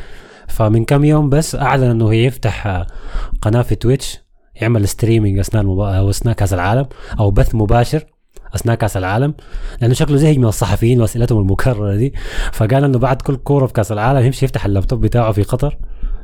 فمن 0.48 0.84
كم 0.84 1.04
يوم 1.04 1.30
بس 1.30 1.54
أعلن 1.54 1.84
إنه 1.84 2.12
هيفتح 2.12 2.66
آه، 2.66 2.86
قناة 3.42 3.62
في 3.62 3.74
تويتش. 3.74 4.23
يعمل 4.60 4.88
streaming 4.88 5.38
أثناء 5.38 5.62
المبا... 5.62 6.10
أثناء 6.10 6.34
كأس 6.34 6.52
العالم 6.52 6.86
أو 7.18 7.30
بث 7.30 7.54
مباشر 7.54 8.04
أثناء 8.54 8.76
كأس 8.76 8.96
العالم 8.96 9.34
لأنه 9.80 9.94
شكله 9.94 10.16
زهق 10.16 10.36
من 10.38 10.44
الصحفيين 10.44 11.00
وأسئلتهم 11.00 11.38
المكررة 11.38 11.94
دي. 11.96 12.14
فقال 12.52 12.84
إنه 12.84 12.98
بعد 12.98 13.22
كل 13.22 13.36
كورة 13.36 13.66
في 13.66 13.72
كأس 13.72 13.92
العالم 13.92 14.26
يمشي 14.26 14.44
يفتح 14.44 14.64
اللابتوب 14.66 15.00
بتاعه 15.00 15.32
في 15.32 15.42
قطر 15.42 15.78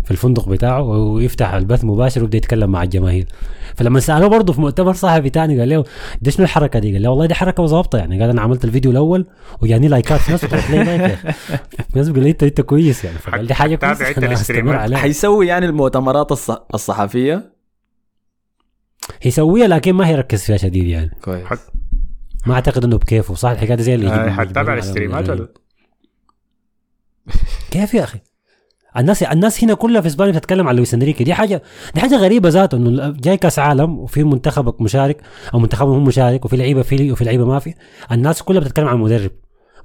في 0.04 0.10
الفندق 0.10 0.48
بتاعه 0.48 0.82
ويفتح 0.82 1.54
البث 1.54 1.84
مباشر 1.84 2.20
ويبدأ 2.20 2.36
يتكلم 2.36 2.70
مع 2.70 2.82
الجماهير. 2.82 3.26
فلما 3.74 4.00
سألوه 4.00 4.28
برضه 4.28 4.52
في 4.52 4.60
مؤتمر 4.60 4.92
صحفي 4.92 5.30
تاني 5.30 5.60
قال 5.60 5.68
له 5.68 5.84
دي 6.22 6.30
شنو 6.30 6.44
الحركة 6.44 6.78
دي؟ 6.78 6.92
قال 6.92 7.02
له 7.02 7.10
والله 7.10 7.26
دي 7.26 7.34
حركة 7.34 7.66
ظابطه 7.66 7.98
يعني. 7.98 8.20
قال 8.20 8.30
أنا 8.30 8.40
عملت 8.42 8.64
الفيديو 8.64 8.90
الأول 8.90 9.26
وجاني 9.60 9.88
لايكات 9.88 10.20
في 10.20 10.30
ناس 10.30 10.44
بتروح 10.44 10.70
لي 10.70 10.84
like 10.84 11.14
في 11.14 11.96
ناس 11.96 12.08
بيقول 12.08 12.24
لي 12.24 12.30
انت 12.30 12.42
إنت 12.42 12.60
كويس 12.60 13.04
يعني. 13.04 13.18
فقال 13.18 13.46
دي 13.46 13.54
حاجة 13.54 13.74
كويسة 13.76 14.04
حيسوي 14.96 15.46
يعني 15.46 15.66
المؤتمرات 15.66 16.32
الص... 16.32 16.50
الصحفية؟ 16.74 17.59
يسويها 19.24 19.68
لكن 19.68 19.92
ما 19.92 20.06
هيركز 20.08 20.42
فيها 20.42 20.56
شديد 20.56 20.86
يعني. 20.86 21.10
كويس. 21.24 21.46
حت- 21.46 21.72
ما 22.46 22.54
أعتقد 22.54 22.84
إنه 22.84 22.96
بكيفه. 22.98 23.34
صح 23.34 23.50
الحكاية 23.50 23.74
دي 23.76 23.82
زي 23.82 23.94
اللي 23.94 24.06
يجيب 24.06 24.28
حتتابع 24.28 24.72
على 24.72 24.80
المدربين. 24.82 25.14
ولا 25.14 25.48
كيف 27.70 27.94
يا 27.94 28.04
أخي؟ 28.04 28.18
الناس 28.96 29.22
الناس 29.22 29.64
هنا 29.64 29.74
كلها 29.74 30.00
في 30.00 30.06
إسبانيا 30.06 30.32
بتتكلم 30.32 30.68
عن 30.68 30.76
لويس 30.76 30.94
إنريكي. 30.94 31.24
دي 31.24 31.34
حاجة 31.34 31.62
دي 31.94 32.00
حاجة 32.00 32.16
غريبة 32.16 32.48
ذاته 32.48 32.76
إنه 32.76 33.10
جاي 33.10 33.36
كأس 33.36 33.58
عالم 33.58 33.98
وفي 33.98 34.24
منتخبك 34.24 34.80
مشارك 34.80 35.22
أو 35.54 35.58
منتخبهم 35.58 35.96
هم 35.96 36.04
مشارك 36.04 36.44
وفي 36.44 36.56
لعيبة 36.56 36.82
في 36.82 37.12
وفي 37.12 37.24
لعيبة 37.24 37.44
ما 37.44 37.58
في 37.58 37.74
الناس 38.12 38.42
كلها 38.42 38.60
بتتكلم 38.60 38.88
عن 38.88 38.98
مدرب 38.98 39.30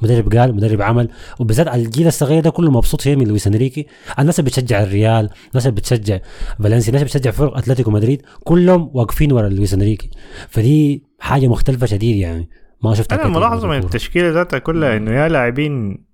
مدرب 0.01 0.33
قال 0.33 0.55
مدرب 0.55 0.81
عمل. 0.81 1.09
وبالذات 1.39 1.67
الجيل 1.67 2.07
الصغير 2.07 2.43
ده 2.43 2.49
كله 2.49 2.71
مبسوط 2.71 3.01
شيء 3.01 3.15
من 3.15 3.27
لويس 3.27 3.47
إنريكي. 3.47 3.87
الناس 4.19 4.39
اللي 4.39 4.49
بتشجع 4.49 4.83
الريال 4.83 5.29
الناس 5.49 5.67
اللي 5.67 5.75
بتشجع 5.75 6.19
فالنسيا 6.59 6.69
الناس 6.69 6.87
اللي 6.87 7.05
بتشجع 7.05 7.31
فرق 7.31 7.57
أتلتيكو 7.57 7.91
مدريد 7.91 8.21
كلهم 8.43 8.91
واقفين 8.93 9.31
ورا 9.31 9.49
لويس 9.49 9.73
إنريكي. 9.73 10.09
فدي 10.49 11.03
حاجة 11.19 11.47
مختلفة 11.47 11.85
شديد 11.85 12.15
يعني. 12.17 12.49
ما 12.83 12.93
شفتها 12.93 13.15
أنا 13.15 13.23
كتير 13.23 13.35
ملاحظة 13.35 13.67
من. 13.67 13.77
التشكيلة 13.77 14.29
ذاتها 14.29 14.59
كلها 14.59 14.97
إنه 14.97 15.11
يا 15.11 15.27
لاعبين 15.27 16.05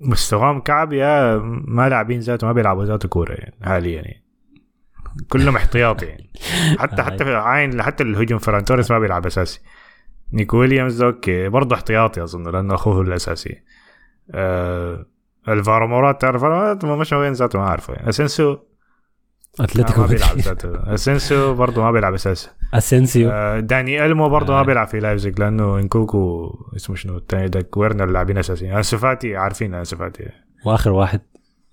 مستواهم 0.00 0.60
كعب 0.60 0.92
يا 0.92 1.36
ما 1.66 1.88
لاعبين 1.88 2.20
ذاته 2.20 2.46
ما 2.46 2.52
بيلعبوا 2.52 2.84
ذاته 2.84 3.08
كورة 3.08 3.32
يعني 3.32 3.54
حاليا 3.62 3.94
يعني. 3.94 4.22
كلهم 5.28 5.56
احتياطي 5.56 6.06
يعني. 6.06 6.30
حتى 6.80 7.02
حتى 7.02 7.24
في 7.24 7.34
عين 7.34 7.82
حتى 7.82 8.02
الهجوم 8.02 8.38
فران 8.38 8.64
توريس 8.64 8.90
ما 8.90 8.98
بيلعب 8.98 9.26
أساسي. 9.26 9.60
نيكو 10.32 10.56
ويليامز 10.56 11.02
okay. 11.02 11.48
برضه 11.48 11.76
احتياطي 11.76 12.22
أظن 12.22 12.50
لأنه 12.50 12.74
أخوه 12.74 13.00
الأساسي. 13.00 13.62
آه 14.30 15.06
ألفارو 15.48 15.86
موراتا 15.86 16.20
تعرف 16.20 16.42
مورات 16.42 16.84
مش 16.84 17.12
وين 17.12 17.32
ذاته 17.32 17.58
ما 17.58 17.64
أعرفه. 17.64 17.94
يعني. 17.94 18.08
اسنسو 18.08 18.56
اتلتيكو 19.60 20.00
ما 20.00 20.06
بيلعب. 20.06 20.38
ذاته 20.38 20.94
اسنسو 20.94 21.54
برضه 21.54 21.82
ما 21.82 21.90
بيلعب 21.90 22.14
أساسي. 22.14 22.50
أسينسيو. 22.74 23.30
آه 23.30 23.60
داني 23.60 24.06
ألمو 24.06 24.28
برضه 24.28 24.52
ما 24.52 24.60
آه. 24.60 24.62
بيلعب 24.62 24.86
في 24.86 25.00
لايبزيج 25.00 25.40
لأنه 25.40 25.78
نكونكو 25.78 26.50
اسمه 26.76 26.96
شنو؟ 26.96 27.16
الثاني 27.16 27.48
ده 27.48 27.68
ويرنر 27.76 28.06
لاعبين 28.06 28.38
أساسيين. 28.38 28.72
انسو 28.72 28.98
فاتي 28.98 29.36
عارفين 29.36 29.74
انسو 29.74 29.96
فاتي 29.96 30.28
وآخر 30.64 30.90
واحد. 30.90 31.20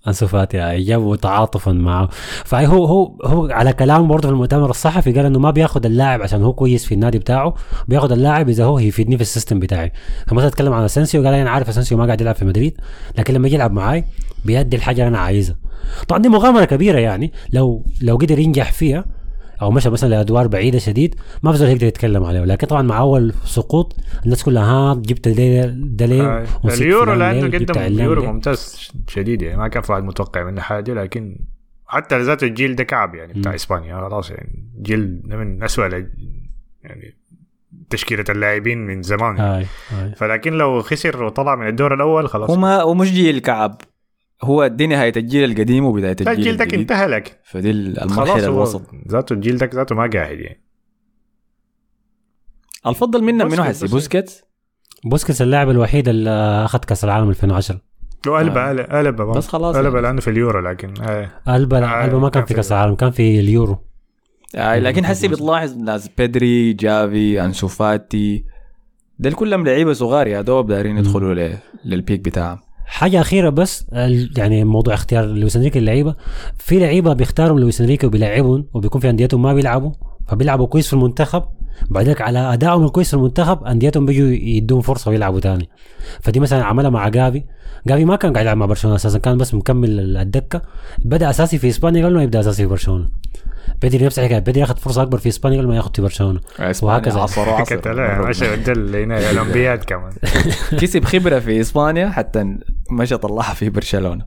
انسو 0.08 0.26
فاتي 0.26 0.78
جابوا 0.82 1.16
تعاطفا 1.16 1.72
معه. 1.72 2.08
فهو 2.44 2.84
هو 2.84 3.16
هو 3.24 3.46
على 3.50 3.72
كلامه 3.72 4.06
برضه 4.06 4.28
في 4.28 4.34
المؤتمر 4.34 4.70
الصحفي 4.70 5.12
قال 5.12 5.26
إنه 5.26 5.38
ما 5.38 5.50
بياخذ 5.50 5.86
اللاعب 5.86 6.22
عشان 6.22 6.42
هو 6.42 6.52
كويس 6.52 6.84
في 6.84 6.94
النادي 6.94 7.18
بتاعه 7.18 7.54
بياخذ 7.88 8.12
اللاعب 8.12 8.48
إذا 8.48 8.64
هو 8.64 8.78
يفيدني 8.78 9.16
في 9.16 9.22
ال 9.22 9.27
system 9.27 9.58
بتاعي. 9.58 9.92
فمثلا 10.26 10.48
أتكلم 10.48 10.72
عن 10.72 10.84
اسنسيو 10.84 11.24
قال 11.24 11.34
أنا 11.34 11.50
عارف 11.50 11.68
اسنسيو 11.68 11.98
ما 11.98 12.04
قاعد 12.04 12.20
يلعب 12.20 12.34
في 12.34 12.44
مدريد 12.44 12.80
لكن 13.18 13.34
لما 13.34 13.46
يجي 13.46 13.56
يلعب 13.56 13.72
معاي 13.72 14.04
بيأدي 14.44 14.76
الحاجة 14.76 14.96
اللي 14.96 15.08
أنا 15.08 15.18
عايزها. 15.18 15.56
طبعا 16.08 16.22
دي 16.22 16.28
مغامرة 16.28 16.64
كبيرة 16.64 16.98
يعني 16.98 17.32
لو 17.52 17.84
لو 18.02 18.16
قدر 18.16 18.38
ينجح 18.38 18.72
فيها 18.72 19.04
أو 19.62 19.70
مشى 19.70 19.90
مثلا 19.90 20.08
لأدوار 20.08 20.46
بعيدة 20.46 20.78
شديد 20.78 21.14
ما 21.42 21.52
في 21.52 21.58
زول 21.58 21.68
يقدر 21.68 21.86
يتكلم 21.86 22.24
عليه 22.24 22.40
لكن 22.40 22.66
طبعا 22.66 22.82
مع 22.82 22.98
أول 22.98 23.34
سقوط 23.44 23.96
الناس 24.24 24.44
كلها 24.44 24.64
ها 24.64 24.94
جبت 24.94 25.28
ده 25.28 25.66
ده 25.66 26.06
ليه 26.06 26.44
وسبت 26.64 26.82
اليورو 26.82 27.12
لأنه 27.12 27.58
قدم 27.58 27.80
اليورو؟ 27.80 28.32
ممتاز 28.32 28.90
شديد 29.08 29.42
يعني 29.42 29.56
ما 29.56 29.68
كان 29.68 29.82
في 29.82 29.92
واحد 29.92 30.04
متوقع 30.04 30.44
منه 30.44 30.60
حاجة 30.60 30.94
لكن 30.94 31.36
حتى 31.86 32.18
ذاته 32.18 32.44
الجيل 32.44 32.76
ده 32.76 32.84
كعب 32.84 33.14
يعني 33.14 33.32
بتاع 33.32 33.52
مم. 33.52 33.54
إسبانيا 33.54 34.08
خلاص 34.08 34.30
يعني 34.30 34.64
جيل 34.82 35.20
من 35.24 35.62
اسوء 35.62 36.06
يعني 36.84 37.14
تشكيلة 37.90 38.24
اللاعبين 38.28 38.78
من 38.78 39.02
زمان 39.02 39.36
يعني. 39.36 39.56
هاي 39.56 39.66
هاي 39.90 40.14
فلكن 40.14 40.52
لو 40.52 40.82
خسر 40.82 41.24
وطلع 41.24 41.56
من 41.56 41.66
الدور 41.66 41.94
الأول 41.94 42.28
خلاص 42.28 42.50
هو 42.50 42.56
ما 42.56 42.80
هو 42.80 42.94
مش 42.94 43.12
جيل 43.12 43.38
كعب 43.38 43.80
هو 44.42 44.66
دي 44.66 44.86
نهايه 44.86 45.12
الجيل 45.16 45.50
القديم 45.50 45.84
وبداية 45.84 46.12
الجيل 46.20 46.28
الجيل 46.28 46.56
ده 46.56 46.64
الجديد. 46.64 46.80
انتهى 46.80 47.06
لك 47.06 47.40
فدي 47.44 47.70
المرحلة 47.70 48.46
هو 48.46 48.54
الوسط. 48.54 48.82
ذاته 49.08 49.32
الجيل 49.32 49.58
ده 49.58 49.70
ذاته 49.74 49.94
ما 49.94 50.10
قاعد 50.12 50.38
يعني. 50.38 50.60
الفضل 52.86 53.22
منا 53.24 53.44
منو 53.44 53.64
حسي 53.64 53.84
بس. 53.84 53.90
بوسكيتس؟ 53.90 54.44
بوسكيتس 55.04 55.42
اللاعب 55.42 55.70
الوحيد 55.70 56.08
اللي 56.08 56.30
أخذ 56.64 56.78
كأس 56.78 57.04
العالم 57.04 57.28
2010 57.30 57.80
لو 58.26 58.36
قلبه 58.36 58.60
آه. 58.60 58.98
قلبه 58.98 59.24
بس 59.24 59.48
خلاص. 59.48 59.76
يعني. 59.76 60.00
لأنه 60.00 60.20
في 60.20 60.30
اليورو 60.30 60.60
لكن 60.60 60.94
آه. 61.02 61.30
ألبا 61.48 61.84
آه، 61.84 62.04
ألبا 62.04 62.18
ما 62.18 62.28
كان 62.28 62.44
في 62.44 62.54
كأس 62.54 62.72
العالم 62.72 62.94
كان 62.94 63.10
في 63.10 63.40
اليورو. 63.40 63.78
آه 64.54 64.78
لكن 64.78 65.06
حسي 65.06 65.28
بتلاحظ 65.28 65.76
ناس 65.76 66.08
بيدري 66.08 66.72
جافي 66.72 67.44
أنسو 67.44 67.68
فاتي 67.68 68.44
دول 69.18 69.32
كلهم 69.32 69.64
لعيبة 69.64 69.92
صغار 69.92 70.26
يا 70.26 70.40
دوب 70.40 70.66
دايرين 70.66 70.98
يدخلوا 70.98 71.50
لل 71.84 71.96
peak 71.96 72.20
بتاعهم. 72.20 72.58
حاجة 72.90 73.20
أخيرة 73.20 73.48
بس 73.48 73.86
يعني 74.36 74.64
موضوع 74.64 74.94
اختيار 74.94 75.24
لويس 75.24 75.56
إنريكي 75.56 75.78
اللعيبه 75.78 76.14
في 76.58 76.78
لعيبة 76.78 77.12
بيختاروا 77.12 77.60
لويس 77.60 77.80
إنريكي 77.80 78.06
وبيلعبهم 78.06 78.66
وبيكون 78.74 79.00
في 79.00 79.10
انديتهم 79.10 79.42
ما 79.42 79.54
بيلعبوا 79.54 79.92
فبيلعبوا 80.28 80.66
كويس 80.66 80.86
في 80.86 80.92
المنتخب. 80.92 81.42
بعدك 81.90 82.20
على 82.20 82.38
أدائهم 82.38 82.84
الكويس 82.84 83.08
في 83.08 83.14
المنتخب 83.14 83.64
أنديتهم 83.64 84.06
بيجوا 84.06 84.28
يدوهم 84.28 84.80
فرصة 84.80 85.10
ويلعبوا 85.10 85.40
تاني. 85.40 85.68
فدي 86.20 86.40
مثلا 86.40 86.64
عملها 86.64 86.90
مع 86.90 87.08
جافي. 87.08 87.44
جافي 87.86 88.04
ما 88.04 88.16
كان 88.16 88.32
قاعد 88.32 88.44
يلعب 88.44 88.56
مع 88.56 88.66
برشلونة 88.66 88.96
أساسا 88.96 89.18
كان 89.18 89.38
بس 89.38 89.54
مكمل 89.54 90.16
الدكة. 90.16 90.62
بدأ 91.04 91.30
أساسي 91.30 91.58
في 91.58 91.68
إسبانيا 91.68 92.04
قال 92.04 92.14
له 92.14 92.22
يبدأ 92.22 92.40
أساسي 92.40 92.62
في 92.62 92.68
برشلونة. 92.68 93.08
بدري 93.82 94.06
نفس 94.06 94.18
الحكاية 94.18 94.38
بدري 94.38 94.60
ياخذ 94.60 94.76
فرصة 94.76 95.02
أكبر 95.02 95.18
في 95.18 95.28
إسبانيا 95.28 95.58
قال 95.58 95.68
ما 95.68 95.76
ياخذ 95.76 95.94
في 95.94 96.02
برشلونة. 96.02 96.40
وهكذا. 96.82 97.20
عصر 97.20 97.56
حكت 97.56 97.88
لا 97.88 98.28
مشى 98.28 98.46
هنا 98.46 99.30
الأولمبياد 99.30 99.84
كمان. 99.84 100.12
كسب 100.80 101.04
خبرة 101.04 101.38
في 101.38 101.60
إسبانيا 101.60 102.08
حتى 102.08 102.58
مشى 102.90 103.16
طلعها 103.16 103.54
في 103.54 103.70
برشلونة. 103.70 104.24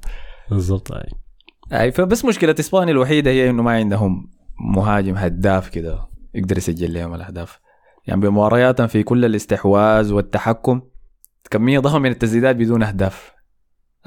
بالضبط. 0.50 0.92
أي. 0.92 1.10
أي 1.74 1.92
فبس 1.92 2.26
مشكلة 2.26 2.56
إسبانيا 2.60 2.94
الوحيدة 2.94 3.32
هي 3.32 3.50
إنه 3.50 3.64
ما 3.64 3.72
عندهم 3.72 4.32
مهاجم 4.76 5.16
هداف 5.16 5.70
كده 5.70 6.08
يقدر 6.34 6.58
يسجل 6.58 6.94
لهم 6.94 7.14
الأهداف. 7.14 7.60
يعني 8.08 8.22
بمبارياتهم 8.22 8.88
في 8.88 9.04
كل 9.04 9.26
الاستحواذ 9.26 10.14
والتحكم 10.14 10.82
كمية 11.52 11.80
ضخمة 11.80 12.00
من 12.00 12.12
التسديدات 12.12 12.56
بدون 12.56 12.84
أهداف. 12.84 13.33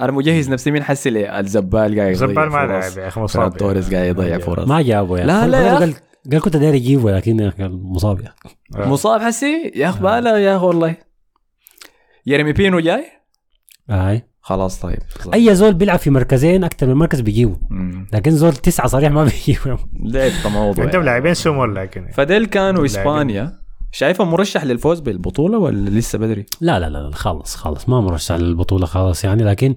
أنا 0.01 0.13
مجهز 0.13 0.51
نفسي 0.51 0.71
من 0.71 0.83
حسي 0.83 1.39
الزبال 1.39 1.81
قاعد 1.81 1.97
يضيع 1.97 2.13
زبال 2.13 2.49
ما. 2.49 2.59
لعب 2.59 2.69
يا 2.73 3.09
أخي 3.09 3.11
فران 3.11 3.25
مصاب 3.25 3.57
توريس 3.57 3.95
قاعد 3.95 4.07
يضيع 4.07 4.39
فرص. 4.39 4.69
ما 4.69 4.83
جابه 4.83 5.19
يا 5.19 5.25
لا، 5.27 5.41
أخي. 5.41 5.49
لا 5.49 5.61
يا 5.67 5.75
قال 5.75 5.95
قال 6.33 6.41
كنت 6.41 6.57
داير 6.57 6.75
أجيبه 6.75 7.13
لكن 7.13 7.53
مصاب 7.59 8.21
يا 8.21 8.35
أخي. 8.45 8.57
آه. 8.77 8.89
مصاب 8.89 9.21
حسي؟ 9.21 9.73
يا 9.75 9.89
اخ 9.89 9.99
بالا 9.99 10.39
يا 10.39 10.57
اخ 10.57 10.63
والله. 10.63 10.97
يرمي 12.27 12.53
بينو 12.53 12.81
جاي؟ 12.81 13.05
اي 13.91 14.23
خلاص 14.41 14.81
طيب. 14.81 14.99
أي 15.35 15.55
زول 15.55 15.75
بيلعب 15.75 15.99
في 15.99 16.11
مركزين 16.11 16.65
أكثر 16.65 16.87
من 16.87 16.95
مركز 16.95 17.21
بيجيبه. 17.21 17.57
مم. 17.71 18.07
لكن 18.13 18.31
زول 18.31 18.53
تسعة 18.53 18.87
صريح 18.87 19.13
ما 19.13 19.25
بيجيبه. 19.25 19.79
لعب 20.05 20.53
موضوع 20.53 20.85
عندهم 20.85 21.03
لاعبين 21.03 21.35
سمر 21.35 21.67
لكن 21.67 22.09
فديل 22.15 22.47
كانوا. 22.47 22.85
اسبانيا 22.85 23.66
شايفه 23.97 24.25
مرشح 24.25 24.65
للفوز 24.65 25.01
بالبطولة 25.01 25.59
ولا 25.59 25.91
لسه 25.91 26.19
بدري؟ 26.19 26.47
لا 26.61 26.79
لا 26.81 26.91
لا 26.91 27.11
خالص 27.15 27.55
خالص 27.57 27.89
ما 27.89 28.01
مرشح 28.01 28.35
للبطولة 28.35 28.87
خالص 28.87 29.25
يعني 29.25 29.45
لكن 29.45 29.75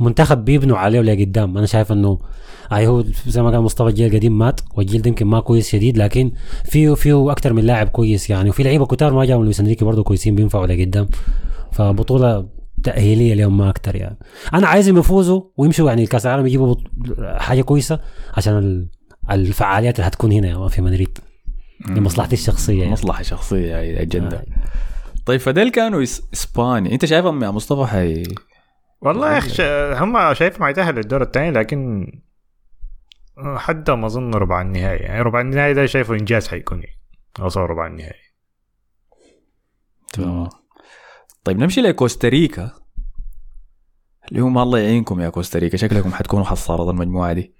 منتخب 0.00 0.44
بيبنوا 0.44 0.76
عليه 0.78 1.00
لقدام 1.00 1.58
أنا 1.58 1.66
شايف 1.66 1.92
إنه 1.92 2.18
اي 2.72 2.86
هو 2.86 3.04
زي 3.26 3.42
ما 3.42 3.50
قال 3.50 3.60
مصطفى 3.60 3.88
الجيل 3.88 4.06
القديم 4.10 4.38
مات 4.38 4.60
والجيل 4.74 5.02
ده 5.02 5.08
يمكن 5.08 5.26
ما 5.26 5.40
كويس 5.40 5.68
شديد 5.68 5.98
لكن 5.98 6.32
فيه 6.64 6.94
فيه 6.94 7.32
أكثر 7.32 7.52
من 7.52 7.62
لاعب 7.64 7.88
كويس 7.88 8.30
يعني 8.30 8.50
وفي 8.50 8.62
لعيبة 8.62 8.86
كتار 8.86 9.12
ما 9.12 9.24
جابوا 9.24 9.44
لويس 9.44 9.60
إنريكي 9.60 9.84
برضه 9.84 10.02
كويسين 10.02 10.34
بينفعوا 10.34 10.66
لقدام 10.66 11.08
فبطولة 11.72 12.48
تأهيلية 12.82 13.32
اليوم 13.32 13.56
ما 13.56 13.68
أكثر 13.70 13.96
يعني. 13.96 14.18
أنا 14.54 14.66
عايزهم 14.66 14.98
يفوزوا 14.98 15.42
ويمشوا 15.56 15.88
يعني 15.88 16.06
كأس 16.06 16.26
العالم 16.26 16.46
يجيبوا 16.46 16.74
حاجة 17.38 17.62
كويسة 17.62 18.00
عشان 18.36 18.58
ال- 18.58 18.88
الفعاليات 19.30 19.94
اللي 19.96 20.04
حتكون 20.06 20.32
هنا 20.32 20.68
في 20.68 20.82
مدريد. 20.82 21.18
لمصلحتي 21.88 22.34
الشخصية. 22.34 22.78
يعني. 22.80 22.92
مصلحة 22.92 23.22
شخصية 23.22 23.78
هي 23.80 24.02
اجنده 24.02 24.36
آه. 24.36 24.44
طيب 25.26 25.40
فديل 25.40 25.70
كانوا 25.70 26.04
إس- 26.04 26.22
اسباني 26.34 26.92
أنت 26.94 27.04
شايفهم 27.04 27.44
يا 27.44 27.50
مصطفى؟ 27.50 27.86
حي 27.92 28.22
والله 29.00 29.32
يا 29.32 29.38
أخي 29.38 29.48
شا- 29.50 29.98
هم 30.04 30.34
شايفهم 30.34 30.64
حيتاهلوا 30.64 31.02
للدور 31.02 31.22
الثاني 31.22 31.50
لكن 31.50 32.06
حدهم 33.56 34.04
أظن 34.04 34.34
ربع 34.34 34.60
النهائي. 34.62 34.98
يعني 35.02 35.22
ربع 35.22 35.40
النهائي 35.40 35.74
ده 35.74 35.86
شايفه 35.86 36.14
إنجاز 36.14 36.48
حيكون 36.48 36.78
يعني. 36.82 37.00
اوصل 37.40 37.60
ربع 37.60 37.86
النهائي. 37.86 38.20
تمام. 40.12 40.48
طيب 41.44 41.58
نمشي 41.58 41.80
لكوستاريكا. 41.80 42.70
اللي 44.28 44.40
هم 44.40 44.58
الله 44.58 44.78
يعينكم 44.78 45.20
يا 45.20 45.28
كوستاريكا. 45.28 45.76
شكلكم 45.76 46.12
حتكونوا 46.12 46.44
حصارة 46.44 46.90
المجموعة 46.90 47.32
دي. 47.32 47.54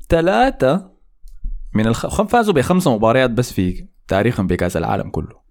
الثلاثة 0.00 0.91
من 1.74 1.86
الخ... 1.86 2.06
خم- 2.06 2.26
فازوا 2.26 2.54
بخمسة 2.54 2.94
مباريات 2.94 3.30
بس 3.30 3.52
في 3.52 3.88
تاريخهم 4.08 4.46
بكأس 4.46 4.76
العالم 4.76 5.10
كله. 5.10 5.42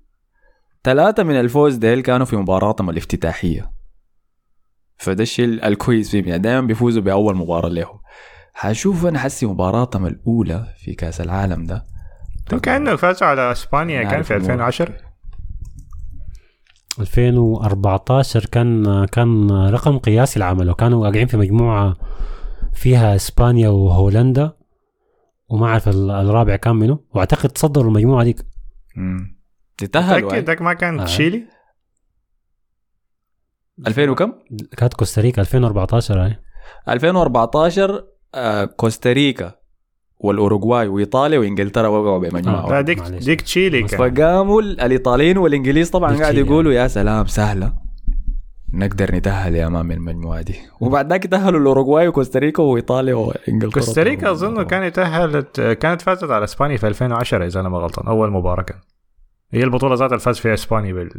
ثلاثة 0.84 1.24
من 1.24 1.40
الفوز 1.40 1.76
ديل 1.76 2.02
كانوا 2.02 2.26
في 2.26 2.36
مباراتهم 2.38 2.90
الافتتاحية. 2.90 3.72
فده 4.98 5.24
الشيء 5.24 5.46
ال- 5.46 5.64
الكويس 5.64 6.12
فيهم 6.12 6.26
يعني 6.28 6.42
دائما 6.42 6.68
بيفوزوا 6.68 7.02
بأول 7.02 7.36
مباراة 7.36 7.70
لهم 7.70 8.00
حشوف 8.54 9.06
أنا 9.06 9.20
حسي 9.20 9.46
مباراتهم 9.46 10.06
الأولى 10.06 10.66
في 10.78 10.94
كأس 10.94 11.22
العالم 11.22 11.64
ده. 11.66 11.86
كأنه 12.64 12.96
فازوا 12.96 13.28
على 13.28 13.52
إسبانيا 13.52 14.04
كان 14.04 14.22
في 14.22 14.34
أمور. 14.36 14.42
2010 14.44 14.94
2014 17.00 18.46
كان 18.46 19.06
كان 19.06 19.52
رقم 19.52 19.98
قياسي 19.98 20.38
العمل 20.38 20.70
وكانوا 20.70 21.04
واقعين 21.04 21.28
في 21.28 21.38
مجموعة 21.38 21.96
فيها 22.74 23.16
إسبانيا 23.16 23.70
وهولندا. 23.70 24.54
وما 25.52 25.66
أعرف 25.68 25.88
ال- 25.90 26.12
الرابع 26.12 26.56
كان 26.56 26.76
منه 26.76 27.00
وأعتقد 27.14 27.50
تصدروا 27.50 27.88
المجموعة 27.88 28.24
ديك 28.24 28.46
مم. 28.96 29.38
تتأهلوا 29.78 30.18
متأكد 30.18 30.34
يعني. 30.34 30.46
ذاك 30.46 30.62
ما 30.62 30.74
كان 30.74 31.00
آه. 31.00 31.06
تشيلي 31.06 31.44
2000 33.88 34.10
وكم؟ 34.10 34.34
كانت 34.78 34.94
كوستاريكا 34.94 35.42
2014 35.42 36.26
هاي 36.26 36.38
2014 36.90 38.04
آه 38.36 38.66
كوستاريكا 38.66 39.56
والأوروغواي 40.20 40.88
وإيطاليا 40.88 41.40
وإنجلترا 41.40 41.88
وقعوا 41.88 42.20
بمجموعه 42.20 42.78
آه. 42.78 42.82
ديك. 42.82 43.00
ديك 43.02 43.42
تشيلي 43.42 43.88
فقاموا 43.88 44.62
ال- 44.62 44.82
الإيطاليين 44.82 45.38
والإنجليز 45.38 45.90
طبعا 45.90 46.18
قاعد. 46.18 46.36
يقولوا 46.36 46.74
يا 46.74 46.88
سلام 46.88 47.26
سهلة 47.26 47.74
نقدر 48.74 49.16
نتأهل 49.16 49.56
يا 49.56 49.70
مان 49.70 49.86
من 49.86 49.92
المجموعة 49.92 50.42
دي. 50.42 50.56
وبعد 50.80 51.10
ذاك 51.10 51.28
تأهلوا 51.28 51.60
الاوروغواي 51.60 52.08
وكوستاريكا 52.08 52.64
وإيطاليا 52.64 53.14
وإنجلترا. 53.14 53.82
كوستاريكا 53.82 54.32
أظن 54.32 54.64
كانت 54.64 54.96
تاهلت 54.96 55.62
كانت 55.62 56.02
فازت 56.02 56.32
على 56.32 56.44
إسبانيا 56.44 56.78
في 56.78 56.88
2010 56.88 57.46
إذا 57.46 57.60
أنا 57.60 57.70
ما 57.70 57.78
غلطان 57.78 58.08
أول 58.08 58.32
مباراة 58.32 58.64
كان. 58.64 58.78
هي 59.54 59.64
البطولة 59.64 59.96
ذات 59.96 60.14
الفاز 60.14 60.40
فيها 60.40 60.54
إسبانيا 60.54 61.10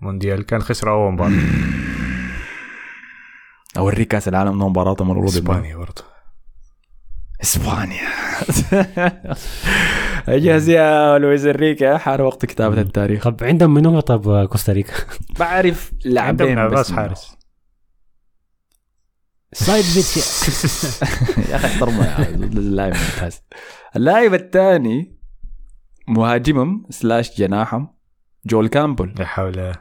بالمونديال 0.00 0.46
كان 0.46 0.62
خسر 0.62 0.90
أول 0.90 1.12
مباراة. 1.12 1.32
اوريك 3.78 4.08
كاس 4.08 4.28
العالم 4.28 4.58
ده 4.58 4.68
مباراة 4.68 4.96
مرور 5.00 5.24
إسبانيا 5.24 5.76
برضه. 5.76 6.02
إسبانيا. 7.42 8.08
اجهز 10.28 10.68
يا 10.68 11.18
لويس 11.18 11.44
إنريكي 11.44 11.98
حان 11.98 12.20
وقت 12.20 12.46
كتابة 12.46 12.80
التاريخ. 12.80 13.28
طب 13.28 13.44
عندهم 13.44 13.74
منو 13.74 14.00
طب 14.00 14.44
كوستاريكا؟ 14.46 14.92
بعرف 15.40 15.92
لاعبين 16.04 16.58
راس. 16.58 16.92
حارس. 16.92 17.36
سايد 19.52 19.84
بيتش 19.84 20.16
يا 21.50 21.56
أخي 21.56 21.66
احترمه 21.66 22.06
يا 22.06 22.34
اللاعب 22.34 22.92
ممتاز 22.92 23.40
اللاعب 23.96 24.34
الثاني 24.34 25.18
مهاجمهم 26.08 26.86
slash 26.90 27.38
جناحهم 27.38 27.88
جويل 28.46 28.68
كامبل 28.68 29.14
لا 29.18 29.24
حول 29.24 29.72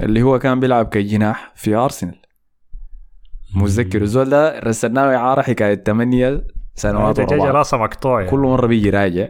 اللي 0.00 0.22
هو 0.22 0.38
كان 0.38 0.60
بيلعب 0.60 0.88
كجناح 0.88 1.52
في 1.56 1.74
أرسنال. 1.74 2.22
متذكر 3.54 4.02
الزول 4.02 4.30
ده؟ 4.30 4.58
رسلناه 4.58 5.16
إعارة 5.16 5.42
حكاية 5.42 5.74
8 5.74 6.44
سنوات 6.74 7.18
ورا. 7.18 7.50
راسه 7.50 7.76
مقطوع 7.76 8.18
يعني. 8.20 8.30
كل 8.30 8.38
مرة 8.38 8.66
بيجي 8.66 8.90
راجع. 8.90 9.28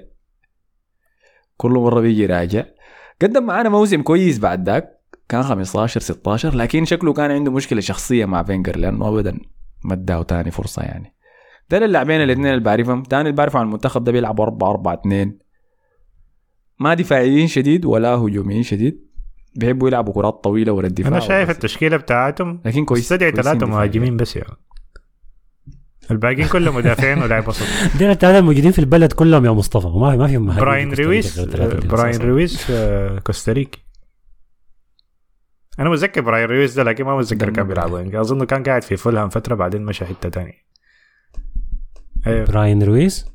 كل 1.62 1.70
مرة 1.70 2.00
بيجي 2.00 2.26
راجع. 2.26 2.64
قدم 3.22 3.46
معانا 3.46 3.68
موسم 3.68 4.02
كويس 4.02 4.38
بعد 4.38 4.68
ذاك. 4.68 4.98
كان 5.28 5.42
15 5.42 6.00
16 6.00 6.54
لكن 6.54 6.84
شكله 6.84 7.12
كان 7.12 7.30
عنده 7.30 7.52
مشكلة 7.52 7.80
شخصية 7.80 8.24
مع 8.24 8.42
فينجر 8.42 8.76
لأنه 8.76 9.08
ابدا 9.08 9.40
ما 9.84 9.92
اداه 9.92 10.22
تاني 10.22 10.50
فرصة 10.50 10.82
يعني. 10.82 11.14
ده 11.70 11.78
اللاعبين 11.78 12.22
الاثنين 12.22 12.46
اللي 12.46 12.60
بعرفهم. 12.60 13.02
تاني 13.02 13.22
اللي 13.22 13.32
بعرفه 13.32 13.58
عن 13.58 13.66
المنتخب 13.66 14.04
ده 14.04 14.12
بيلعبوا 14.12 14.44
4 14.44 14.70
4 14.70 14.94
2 14.94 15.38
ما 16.78 16.94
دفاعيين 16.94 17.46
شديد 17.46 17.84
ولا 17.84 18.08
هجوميين 18.08 18.62
شديد. 18.62 19.06
بيحبوا 19.56 19.88
يلعبوا 19.88 20.12
كرات 20.14 20.44
طويلة 20.44 20.72
ورا 20.72 20.86
الدفاع 20.86 21.08
أنا 21.08 21.20
شايف. 21.20 21.50
التشكيلة 21.50 21.96
بتاعتهم 21.96 22.60
لكن 22.64 22.84
كويس 22.84 23.02
تستدعي 23.02 23.32
ثلاثة. 23.32 23.66
مهاجمين 23.66 24.16
بس 24.16 24.36
يعني. 24.36 24.56
الباقيين 26.12 26.48
كلهم 26.48 26.76
مدافعين 26.76 27.22
ولاعب 27.22 27.48
وسط. 27.48 27.66
دول 28.00 28.10
الثلاثه 28.10 28.38
الموجودين 28.38 28.72
في 28.72 28.78
البلد 28.78 29.12
كلهم 29.12 29.44
يا 29.44 29.50
مصطفى. 29.50 29.86
ما 29.86 30.56
برايان 30.56 30.94
في 30.94 31.02
كوستاريكا 31.02 31.04
رويس 31.04 31.40
دول 31.40 31.80
برايان. 31.88 32.20
رويس 32.20 32.70
آه، 32.70 33.18
كوستاريكي 33.18 33.84
أنا 35.78 35.90
متذكر 35.90 36.20
براين 36.20 36.48
رويس 36.48 36.74
ده 36.74 36.82
لكن 36.82 37.04
ما 37.04 37.16
متذكر 37.16 37.50
كان 37.50 37.68
بيلعب 37.68 37.92
وين. 37.92 38.16
اظنه 38.16 38.44
كان 38.44 38.62
قاعد 38.62 38.82
في 38.82 38.96
فولهام 38.96 39.28
فترة 39.28 39.54
بعدين 39.54 39.84
مشى 39.84 40.04
حتة 40.04 40.28
تانية. 40.28 40.72
أيوه. 42.26 42.44
براين 42.44 42.82
رويس؟ 42.82 43.26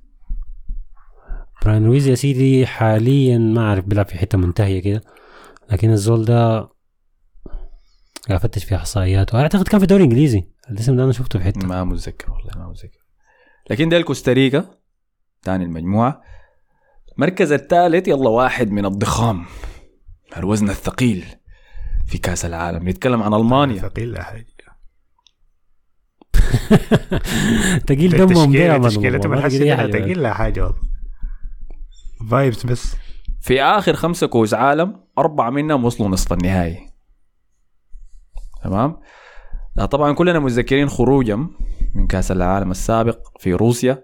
براين 1.65 1.85
رويس 1.85 2.07
يا 2.07 2.15
سيدي 2.15 2.65
حاليا 2.67 3.37
ما 3.37 3.61
أعرف 3.69 3.85
بيلعب 3.85 4.07
في 4.07 4.17
حتة 4.17 4.37
منتهية 4.37 4.81
كده. 4.81 5.01
لكن 5.71 5.91
الزول 5.91 6.25
ده 6.25 6.69
افتش 8.35 8.63
في 8.63 8.75
احصائياته 8.75 9.41
اعتقد 9.41 9.67
كان 9.67 9.79
في 9.79 9.83
الدوري 9.83 10.03
الانجليزي 10.03 10.43
الاسم 10.71 10.95
ده 10.95 11.03
أنا 11.03 11.11
شفته 11.11 11.39
في 11.39 11.45
حتة. 11.45 11.67
ما 11.67 11.83
متذكر 11.83 12.31
والله 12.31 12.51
ما 12.55 12.69
متذكر. 12.69 13.05
لكن 13.69 13.89
ده 13.89 13.97
الكوستاريكا 13.97 14.65
ثاني 15.43 15.63
المجموعة. 15.63 16.21
المركز 17.17 17.51
الثالث 17.51 18.07
يلا 18.07 18.29
واحد 18.29 18.71
من 18.71 18.85
الضخام. 18.85 19.45
الوزن 20.37 20.69
الثقيل 20.69 21.25
في 22.05 22.17
كأس 22.17 22.45
العالم. 22.45 22.89
نتكلم 22.89 23.23
عن 23.23 23.33
ألمانيا. 23.33 23.81
ثقيل 23.81 24.11
لا 24.11 24.23
حاجة. 24.23 24.45
تقيل 27.87 28.11
دمهم 28.11 28.53
ده 28.53 28.77
تشكيلتهم. 28.77 29.47
تقيل 29.91 30.21
لا 30.21 30.33
حاجة 30.33 30.63
والله. 30.63 30.81
فايبس 32.31 32.65
بس. 32.65 32.95
في 33.41 33.61
آخر 33.63 33.93
خمسة 33.93 34.27
كؤوس 34.27 34.53
عالم 34.53 35.03
أربعة 35.17 35.49
منهم 35.49 35.85
وصلوا 35.85 36.09
نصف 36.09 36.33
النهائي. 36.33 36.89
تمام؟ 38.67 38.97
لا 39.75 39.85
طبعا 39.85 40.13
كلنا 40.13 40.39
متذكرين 40.39 40.89
خروجهم 40.89 41.51
من 41.95 42.07
كأس 42.07 42.31
العالم 42.31 42.71
السابق 42.71 43.19
في 43.39 43.53
روسيا 43.53 44.03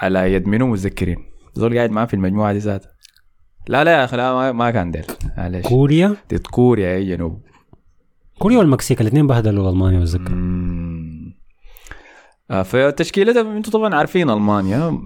على 0.00 0.32
يد 0.32 0.48
منو 0.48 0.66
متذكرين؟ 0.66 1.16
زول 1.54 1.76
قاعد 1.76 1.90
معاه 1.90 2.04
في 2.04 2.14
المجموعة 2.14 2.52
دي 2.52 2.58
ذاتها. 2.58 2.90
لا 3.68 3.84
لا 3.84 3.90
يا 3.90 4.04
أخي 4.04 4.16
لا 4.16 4.52
ما, 4.52 4.70
كان 4.70 4.90
ديل. 4.90 5.04
معلش 5.36 5.66
كوريا؟ 5.66 6.16
دي 6.30 6.38
كوريا 6.38 6.96
أي 6.96 7.04
جنوب. 7.04 7.42
كوريا 8.38 8.58
والمكسيك 8.58 9.00
الاثنين 9.00 9.26
بهدلوا 9.26 9.70
ألمانيا 9.70 10.00
بتذكر. 10.00 10.32
آه، 12.50 12.62
فتشكيلتهم 12.62 13.56
أنتم 13.56 13.70
طبعا 13.70 13.94
عارفين 13.94 14.30
ألمانيا. 14.30 14.98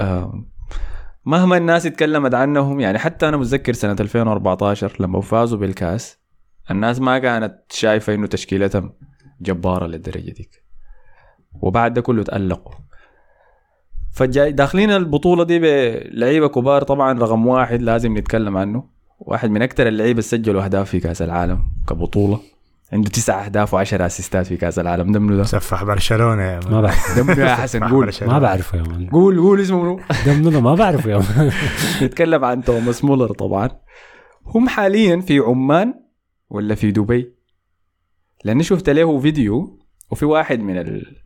آه، 0.00 0.44
مهما 1.24 1.56
الناس 1.56 1.86
اتكلمت 1.86 2.34
عنهم 2.34 2.80
يعني 2.80 2.98
حتى 2.98 3.28
أنا 3.28 3.36
متذكر 3.36 3.72
سنة 3.72 3.96
2014 4.00 4.96
لما 5.00 5.20
فازوا 5.20 5.58
بالكأس 5.58 6.25
الناس 6.70 7.00
ما 7.00 7.18
كانت 7.18 7.58
شايفة 7.70 8.14
إنه 8.14 8.26
تشكيلتهم 8.26 8.92
جبارة 9.40 9.86
للدرجة 9.86 10.30
ديك. 10.30 10.64
وبعد 11.60 11.94
ده 11.94 12.00
كله 12.00 12.22
تألقوا. 12.22 12.72
فجاي 14.12 14.52
داخلين 14.52 14.90
البطولة 14.90 15.44
دي 15.44 15.58
بلعيبة 15.58 16.48
كبار 16.48 16.82
طبعا 16.82 17.18
رقم 17.18 17.46
واحد 17.46 17.82
لازم 17.82 18.18
نتكلم 18.18 18.56
عنه. 18.56 18.84
واحد 19.18 19.50
من 19.50 19.62
أكثر 19.62 19.88
اللعيبة 19.88 20.10
اللي 20.10 20.22
سجلوا 20.22 20.64
أهداف 20.64 20.90
في 20.90 21.00
كأس 21.00 21.22
العالم 21.22 21.62
كبطولة. 21.88 22.40
عنده 22.92 23.10
تسع 23.10 23.44
أهداف 23.44 23.74
و10 23.74 24.00
assistات 24.00 24.46
في 24.46 24.56
كأس 24.56 24.78
العالم. 24.78 25.12
ده 25.12 25.20
منو 25.20 25.36
ده؟ 25.36 25.42
سفح 25.42 25.84
برشلونة 25.84 26.42
يا 26.42 26.60
مان. 26.64 26.72
ما 26.72 26.80
بعرف. 26.80 27.16
ده 27.16 27.22
منو 27.22 27.42
يا 27.46 27.54
حسن. 27.54 27.84
قول. 27.84 28.12
ما 28.22 28.38
بعرفه 28.38 28.78
يا 28.78 28.82
مان. 28.82 29.10
قول 29.10 29.38
قول 29.38 29.60
اسمه 29.60 29.82
منو؟ 29.82 30.00
ده 30.26 30.34
منو 30.34 30.50
ده 30.50 30.60
ما 30.60 30.74
بعرفه 30.74 31.10
يا 31.10 31.18
مان. 31.18 31.52
نتكلم 32.02 32.44
عن 32.44 32.64
توماس 32.64 33.04
مولر 33.04 33.32
طبعا. 33.32 33.70
هم 34.46 34.68
حاليا 34.68 35.20
في 35.20 35.38
عمان 35.38 35.94
ولا 36.50 36.74
في 36.74 36.90
دبي؟ 36.90 37.32
لأني 38.44 38.62
شفت 38.62 38.90
له 38.90 39.18
فيديو 39.20 39.78
وفي 40.10 40.24
واحد 40.24 40.60
من 40.60 40.78
ال... 40.78 41.16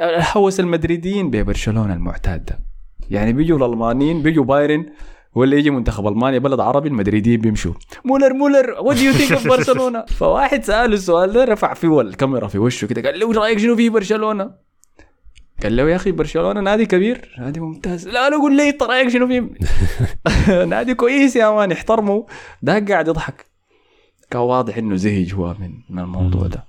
الهوس 0.00 0.60
المدريديين 0.60 1.30
ببرشلونه 1.30 1.94
المعتاد 1.94 2.44
ده. 2.44 2.58
يعني 3.10 3.32
بيجوا 3.32 3.58
الألمانيين 3.58 4.22
بيجوا 4.22 4.44
بايرن 4.44 4.86
ولا 5.34 5.56
يجي 5.56 5.70
منتخب 5.70 6.06
ألمانيا 6.06 6.38
بلد 6.38 6.60
عربي 6.60 6.88
المدريديين 6.88 7.40
بيمشوا. 7.40 7.74
مولر 8.04 8.32
مولر 8.32 8.70
what 8.80 8.96
do 8.96 9.02
you 9.02 9.12
think 9.12 9.32
of 9.32 9.48
برشلونة؟ 9.48 10.04
فواحد 10.18 10.64
سأله 10.64 10.94
السؤال 10.94 11.32
ده 11.32 11.44
رفع 11.44 11.74
فيه 11.74 12.00
الكاميرا 12.00 12.48
في 12.48 12.58
وشه 12.58 12.86
كده 12.86 13.10
قال 13.10 13.20
له 13.20 13.28
"إيش 13.28 13.36
رأيك 13.36 13.58
شنو 13.58 13.76
في 13.76 13.88
برشلونة؟ 13.88 14.50
قال 15.62 15.76
له 15.76 15.90
يا 15.90 15.96
أخي 15.96 16.12
برشلونة 16.12 16.60
نادي 16.60 16.86
كبير 16.86 17.34
نادي 17.38 17.60
ممتاز. 17.60 18.08
لا 18.08 18.30
لا 18.30 18.36
قول 18.36 18.56
لي 18.56 18.68
انت 18.68 18.82
رأيك 18.82 19.08
شنو 19.08 19.26
فيه؟ 19.26 19.50
نادي 20.64 20.94
كويس 20.94 21.36
يا 21.36 21.50
مان 21.50 21.72
احترمه 21.72 22.26
ده 22.62 22.84
قاعد 22.88 23.08
يضحك. 23.08 23.49
كان 24.30 24.40
واضح 24.40 24.76
إنه 24.76 24.96
زهج 24.96 25.34
هو 25.34 25.54
من 25.60 25.72
من 25.90 25.98
الموضوع 25.98 26.46
ده. 26.46 26.64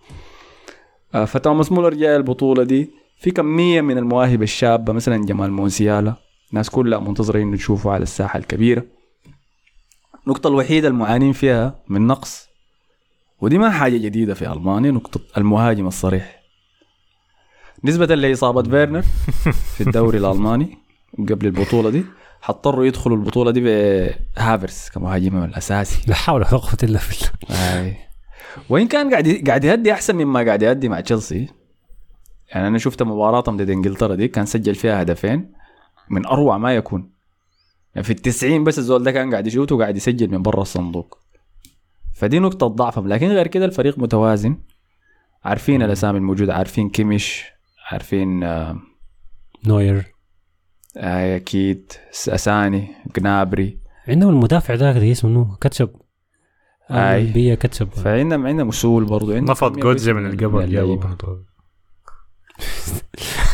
آه، 1.15 1.26
فتوماس 1.26 1.71
مولر 1.71 1.93
جاي 1.93 2.15
البطولة 2.15 2.63
دي. 2.63 2.89
في 3.17 3.32
كمية 3.32 3.82
من 3.82 3.97
المواهب 3.97 4.43
الشابة 4.43 4.93
مثلا 4.93 5.26
جمال 5.26 5.52
موسيالا 5.52 6.15
الناس 6.52 6.69
كلها 6.69 7.00
منتظرين 7.00 7.47
إنه 7.47 7.58
تشوفه 7.58 7.91
على 7.91 8.04
الساحة 8.04 8.39
الكبيرة. 8.39 8.86
النقطة 10.28 10.47
الوحيدة 10.47 10.88
المعانين 10.88 11.32
فيها 11.32 11.76
من 11.88 12.08
نقص 12.08 12.50
ودي 13.41 13.58
ما 13.58 13.69
حاجة 13.69 13.97
جديدة 13.97 14.34
في 14.34 14.52
ألمانيا 14.52 14.91
نقطة 14.91 15.21
المهاجم 15.38 15.88
الصريح. 15.88 16.41
نسبة 17.84 18.15
لإصابة 18.15 18.63
فيرنر 18.63 19.02
في 19.78 19.82
الدوري 19.82 20.17
الألماني 20.17 20.78
قبل 21.30 21.45
البطولة 21.47 21.89
دي. 21.89 22.04
حضطروا 22.41 22.86
يدخلوا 22.86 23.17
البطولة 23.17 23.51
دي 23.51 23.62
بهافرس 23.62 24.89
كمهاجمهم 24.89 25.43
الأساسي. 25.43 26.01
لا 26.08 26.15
حول 26.15 26.36
ولا 26.36 26.49
قوة 26.49 26.77
إلا 26.84 26.99
بالله. 27.10 27.97
وإن 28.69 28.88
كان 28.88 29.12
قاعد 29.12 29.43
قاعد 29.47 29.63
يهدي 29.63 29.93
أحسن 29.93 30.15
مما 30.15 30.45
قاعد 30.45 30.62
يهدي 30.62 30.89
مع 30.89 30.99
تشيلسي. 30.99 31.47
يعني 32.49 32.67
أنا 32.67 32.77
شفت 32.77 33.04
مباراتهم 33.04 33.58
ضد 33.58 33.69
إنجلترا 33.69 34.15
دي 34.15 34.27
كان 34.27 34.45
سجل 34.45 34.75
فيها 34.75 35.01
هدفين 35.01 35.51
من 36.10 36.25
أروع 36.25 36.58
ما 36.58 36.75
يكون. 36.75 37.10
يعني 37.95 38.04
في 38.04 38.13
التسعين 38.13 38.63
بس 38.63 38.80
الزول 38.80 39.04
ده 39.04 39.12
كان 39.12 39.32
قاعد 39.32 39.47
يشوت 39.47 39.71
وقاعد 39.71 39.97
يسجل 39.97 40.32
من 40.32 40.41
برا 40.41 40.62
الصندوق. 40.62 41.17
فدي 42.13 42.39
نقطة 42.39 42.67
ضعفهم. 42.67 43.08
لكن 43.08 43.27
غير 43.27 43.47
كده 43.47 43.65
الفريق 43.65 43.99
متوازن. 43.99 44.58
عارفين 45.43 45.82
الأسامي 45.82 46.17
الموجودة 46.17 46.54
عارفين 46.54 46.89
كيميش 46.89 47.43
عارفين 47.91 48.43
آه 48.43 48.80
نوير. 49.67 50.06
آه، 50.97 51.36
أكيد 51.36 51.91
أساني 52.30 52.88
جنابري. 53.17 53.80
عندهم 54.08 54.30
المدافع 54.30 54.73
ذاك 54.73 54.95
اللي 54.95 55.12
اسمه 55.12 55.58
كاتشب. 55.62 55.89
أي. 56.91 57.25
بيا 57.25 57.56
كاتشب. 57.56 57.89
فعندهم 57.89 58.47
عندهم 58.47 58.67
أصول 58.67 59.06
برضو. 59.06 59.34
عندهم 59.34 59.51
نفض 59.51 59.80
جودزي 59.80 59.82
كويسة 59.82 60.13
من 60.13 60.25
القبل 60.25 60.63
اللعيبة. 60.63 60.95
برضه. 60.95 61.51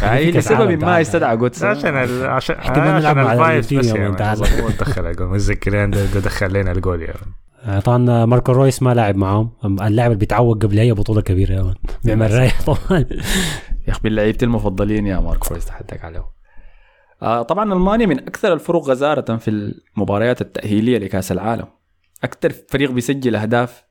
كأس 0.01 0.35
لسبب 0.35 0.83
ما. 0.83 1.01
استدعى 1.01 1.37
جودز 1.37 1.63
عشان 1.63 1.95
ال... 1.95 2.25
عشان 2.25 2.55
عشان 2.55 3.19
الفايبس 3.19 3.71
الأرجنتين 3.71 4.11
بس. 4.11 4.17
تعال. 4.17 4.61
هو 4.61 4.69
دخل 4.69 5.05
الجول 5.05 5.27
متذكرين 5.27 5.91
دخل 6.15 6.53
لنا 6.53 6.71
الجول 6.71 7.01
يا 7.01 7.79
طبعا 7.79 8.25
ماركو 8.25 8.51
رويس 8.51 8.81
ما 8.83 8.93
لاعب 8.93 9.15
معاهم. 9.15 9.51
اللاعب 9.65 10.11
اللي 10.11 10.19
بيتعوق 10.19 10.63
قبل 10.63 10.79
اي 10.79 10.91
بطولة 10.91 11.21
كبيرة 11.21 11.53
يا 11.53 11.61
مان 11.61 11.75
بيعمل 12.03 12.31
رايح 12.31 12.61
طبعا. 12.61 13.05
يا 13.87 13.91
أخي 13.91 13.99
من 14.03 14.11
لعيبتي 14.15 14.45
المفضلين 14.45 15.07
يا 15.07 15.19
مارك 15.19 15.43
فويس 15.43 15.65
تحدك 15.65 16.05
عليه 16.05 16.19
آه 16.19 16.36
طبعا 17.21 17.73
ألمانيا 17.73 18.05
من 18.05 18.19
أكثر 18.19 18.53
الفرق 18.53 18.81
غزارة 18.81 19.37
في 19.37 19.47
المباريات 19.97 20.41
التأهيلية 20.41 20.97
لكأس 20.97 21.31
العالم. 21.31 21.67
أكثر 22.23 22.53
فريق 22.69 22.91
بيسجل 22.91 23.35
أهداف 23.35 23.83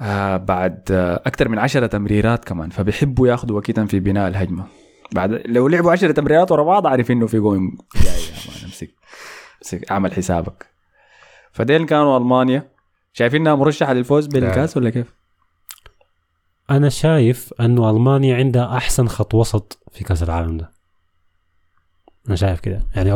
آه 0.00 0.36
بعد 0.36 0.82
آه 0.90 1.22
أكثر 1.26 1.48
من 1.48 1.58
عشرة 1.58 1.86
تمريرات 1.86 2.44
كمان 2.44 2.70
فبيحبوا 2.70 3.28
ياخذوا 3.28 3.56
وقتا 3.56 3.84
في 3.84 4.00
بناء 4.00 4.28
الهجمة. 4.28 4.66
بعد 5.12 5.42
لو 5.46 5.68
لعبوا 5.68 5.92
عشرة 5.92 6.12
تمريرات 6.12 6.52
ورا 6.52 6.64
بعض 6.64 6.86
عارف 6.86 7.10
إنه 7.10 7.26
في 7.26 7.38
جوين 7.38 7.78
جاي. 7.94 8.12
أمسك 8.64 8.90
أمسك 9.62 9.90
أعمل 9.90 10.12
حسابك. 10.12 10.66
فديل 11.52 11.86
كانوا 11.86 12.18
ألمانيا. 12.18 12.70
شايفينها 13.12 13.54
مرشحة 13.54 13.92
للفوز 13.92 14.26
بالكأس 14.26 14.76
ولا 14.76 14.90
كيف؟ 14.90 15.14
أنا 16.70 16.88
شايف 16.88 17.54
أنه 17.60 17.90
ألمانيا 17.90 18.36
عندها 18.36 18.76
أحسن 18.76 19.08
خط 19.08 19.34
وسط 19.34 19.82
في 19.92 20.04
كأس 20.04 20.22
العالم 20.22 20.56
ده. 20.56 20.73
أنا 22.28 22.36
شايف 22.36 22.60
كده. 22.60 22.80
يعني. 22.96 23.10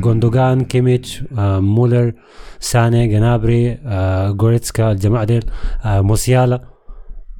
جوندوجان 0.00 0.64
كيميتش 0.64 1.24
آه، 1.38 1.60
مولر 1.60 2.12
ساني 2.60 3.06
جنابري 3.08 3.78
آه، 3.84 4.30
جوريتسكا 4.30 4.90
الجماعة 4.92 5.24
ديل 5.24 5.44
آه، 5.84 6.00
موسيالا. 6.00 6.60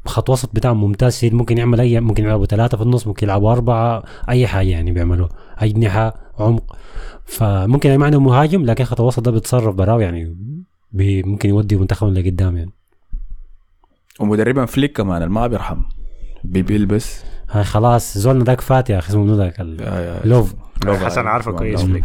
خط 0.06 0.30
وسط 0.30 0.50
بتاعهم 0.54 0.80
ممتاز 0.80 1.18
شديد 1.18 1.34
ممكن 1.34 1.58
يعمل 1.58 1.80
أي 1.80 2.00
ممكن 2.00 2.24
يلعبوا 2.24 2.46
ثلاثة 2.46 2.76
في 2.76 2.82
النص 2.82 3.06
ممكن 3.06 3.26
يلعبوا 3.26 3.52
أربعة 3.52 4.02
أي 4.28 4.46
حاجة 4.46 4.68
يعني 4.68 4.92
بيعملوا 4.92 5.28
اجنحه 5.58 6.14
عمق. 6.38 6.76
فممكن 7.24 7.96
ما 7.98 8.04
عندهم 8.06 8.24
مهاجم 8.24 8.64
لكن 8.64 8.84
خط 8.84 9.00
الوسط 9.00 9.20
ده 9.22 9.30
بيتصرف 9.30 9.74
براه 9.74 10.00
يعني 10.00 10.36
بي 10.92 11.22
ممكن 11.22 11.48
يودي 11.48 11.76
منتخبهم 11.76 12.14
لقدام 12.14 12.56
يعني. 12.56 12.70
ومدربا 14.20 14.64
فليك 14.66 14.96
كمان 14.96 15.26
ما 15.28 15.46
بيرحم. 15.46 15.82
بي- 16.44 16.62
بيلبس. 16.62 17.22
هاي 17.50 17.64
خلاص 17.64 18.18
زولنا 18.18 18.44
ذاك 18.44 18.60
فات 18.60 18.90
يا 18.90 18.98
أخي 18.98 19.10
اسمه 19.10 19.36
ذاك؟ 19.36 19.60
آه، 19.60 20.26
لوف. 20.26 20.54
حسن 20.86 21.26
عارفه. 21.26 21.52
كويس. 21.52 21.82
فليك 21.82 22.04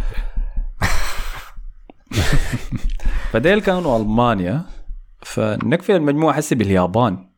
فديل 3.32 3.60
كانوا 3.60 3.98
ألمانيا 3.98 4.62
فنقفل 5.22 5.92
المجموعة 5.94 6.34
حسي 6.36 6.54
باليابان 6.54 7.28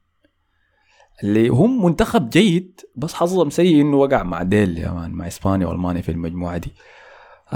اللي 1.23 1.49
هم 1.49 1.85
منتخب 1.85 2.31
جيد 2.31 2.81
بس 2.97 3.15
حظهم 3.15 3.51
سيء 3.51 3.81
إنه 3.81 3.97
وقع 3.97 4.23
مع 4.23 4.43
ديل 4.43 4.79
يا 4.79 4.91
مان 4.91 5.11
مع 5.11 5.27
إسبانيا 5.27 5.67
وألمانيا 5.67 6.03
في 6.03 6.09
المجموعة 6.13 6.59
دي 6.59 6.73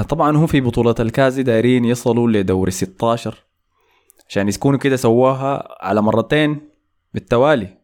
طبعا 0.08 0.36
هم 0.36 0.46
في 0.46 0.60
بطولة 0.60 0.94
الكاس 1.00 1.34
دايرين 1.34 1.84
يصلوا 1.84 2.30
لدوري 2.30 2.70
16 2.70 3.44
عشان 4.28 4.48
يكونوا 4.48 4.78
كده 4.78 4.96
سواها 4.96 5.76
على 5.80 6.02
مرتين 6.02 6.60
بالتوالي 7.14 7.78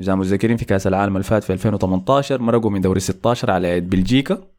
إذا 0.00 0.14
متذكرين 0.14 0.56
في 0.56 0.64
كأس 0.64 0.86
العالم 0.86 1.16
اللي 1.16 1.24
فات 1.24 1.44
في 1.44 1.52
2018 1.52 2.42
مرقوا 2.42 2.70
من 2.70 2.80
دوري 2.80 3.00
16 3.00 3.50
على 3.50 3.68
يد 3.68 3.90
بلجيكا 3.90 4.51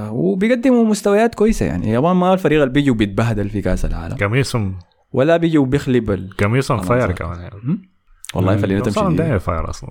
وبيقدموا 0.00 0.84
مستويات 0.84 1.34
كويسة 1.34 1.66
يعني. 1.66 1.84
اليابان 1.84 2.16
ما 2.16 2.32
الفريق 2.32 2.62
اللي 2.62 2.72
بيجي 2.72 2.90
وبيتبهدل 2.90 3.50
في 3.50 3.62
كأس 3.62 3.84
العالم. 3.84 4.16
قميصهم 4.16 4.78
ولا 5.12 5.36
بيجي 5.36 5.58
وبيخلب 5.58 6.10
ال... 6.10 6.36
قميصهم 6.36 6.82
fire. 6.82 7.12
كمان 7.12 7.40
يعني؟ 7.40 7.90
والله 8.34 8.56
خلينا 8.56 8.80
قميصهم 8.80 9.04
تمشي 9.04 9.16
دايما 9.16 9.38
fire 9.38 9.70
أصلا. 9.70 9.90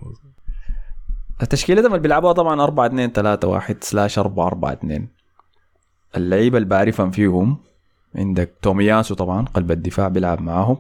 تشكيلتهم 1.50 1.86
اللي 1.86 2.00
بيلعبوها 2.00 2.34
طبعا 2.34 2.64
4 2.64 2.86
2 2.86 3.12
3 3.12 3.48
1 3.48 3.78
slash 3.82 4.20
4 4.20 4.48
4 4.48 4.74
2 4.74 5.08
اللعيبة 6.18 6.58
اللي 6.58 6.70
بعرفهم 6.70 7.12
فيهم 7.12 7.58
عندك 8.16 8.52
تومياسو 8.62 9.16
طبعا 9.16 9.46
قلب 9.46 9.72
الدفاع 9.72 10.08
بيلعب 10.08 10.42
معاهم. 10.42 10.78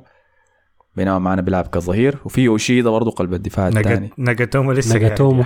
بينما 0.95 1.19
معنا 1.19 1.41
بيلعب 1.41 1.67
كظهير. 1.67 2.17
وفي 2.25 2.47
أوشيدا 2.47 2.89
برضه 2.89 3.11
قلب 3.11 3.33
الدفاع 3.33 3.67
الثاني. 3.67 4.11
نجاتومو 4.17 4.71
لسه 4.71 4.93
ناجاتومو. 4.93 5.43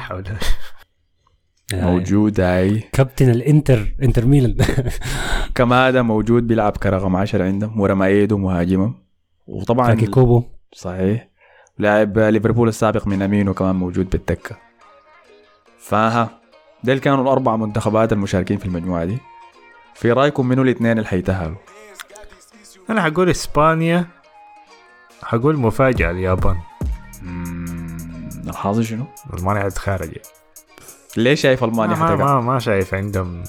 موجود 1.73 2.39
اي 2.39 2.80
كابتن 2.80 3.30
الانتر 3.30 3.95
انتر 4.04 4.25
ميلان. 4.25 4.58
كمادا 5.56 6.01
موجود 6.01 6.47
بيلعب 6.47 6.78
كرقم 6.78 7.15
10 7.15 7.43
عندهم 7.43 7.80
ورمايدو 7.80 8.38
مهاجمهم 8.38 8.95
وطبعا 9.47 9.88
تاكي 9.88 10.08
كوبو. 10.08 10.43
صحيح. 10.73 11.30
لاعب 11.80 12.19
ليفربول 12.19 12.67
السابق 12.67 13.08
من 13.08 13.21
أمينو 13.21 13.54
كمان 13.54 13.75
موجود 13.75 14.10
بالدكة. 14.10 14.58
فها 15.80 16.30
ديل 16.84 16.99
كانوا 16.99 17.23
الأربع 17.23 17.56
منتخبات 17.56 18.13
المشاركين 18.13 18.58
في 18.58 18.65
المجموعة 18.65 19.06
دي. 19.06 19.17
في 19.93 20.12
رأيكم 20.12 20.47
منو 20.47 20.62
الاثنين 20.62 20.91
اللي 20.91 21.08
حيتأهلوا؟ 21.08 21.58
أنا 22.89 23.01
حقول 23.01 23.30
إسبانيا 23.30 24.06
حقول 25.23 25.58
مفاجأة 25.58 26.12
اليابان. 26.12 26.58
الحظ 28.47 28.82
شنو؟ 28.82 29.06
ألمانيا 29.34 29.63
حتتخارج 29.63 30.10
ليه 31.17 31.36
شايف 31.36 31.63
ألمانيا 31.63 31.95
ما؟ 31.95 32.15
ما, 32.15 32.41
ما 32.41 32.60
شايف 32.60 32.93
عندهم 32.93 33.43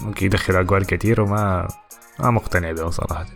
ممكن 0.00 0.26
يدخل 0.26 0.56
أجوال 0.56 0.86
كتير 0.86 1.20
وما 1.20 1.68
ما 2.18 2.30
مقتنع 2.30 2.72
بهم 2.72 2.90
صراحة. 2.90 3.26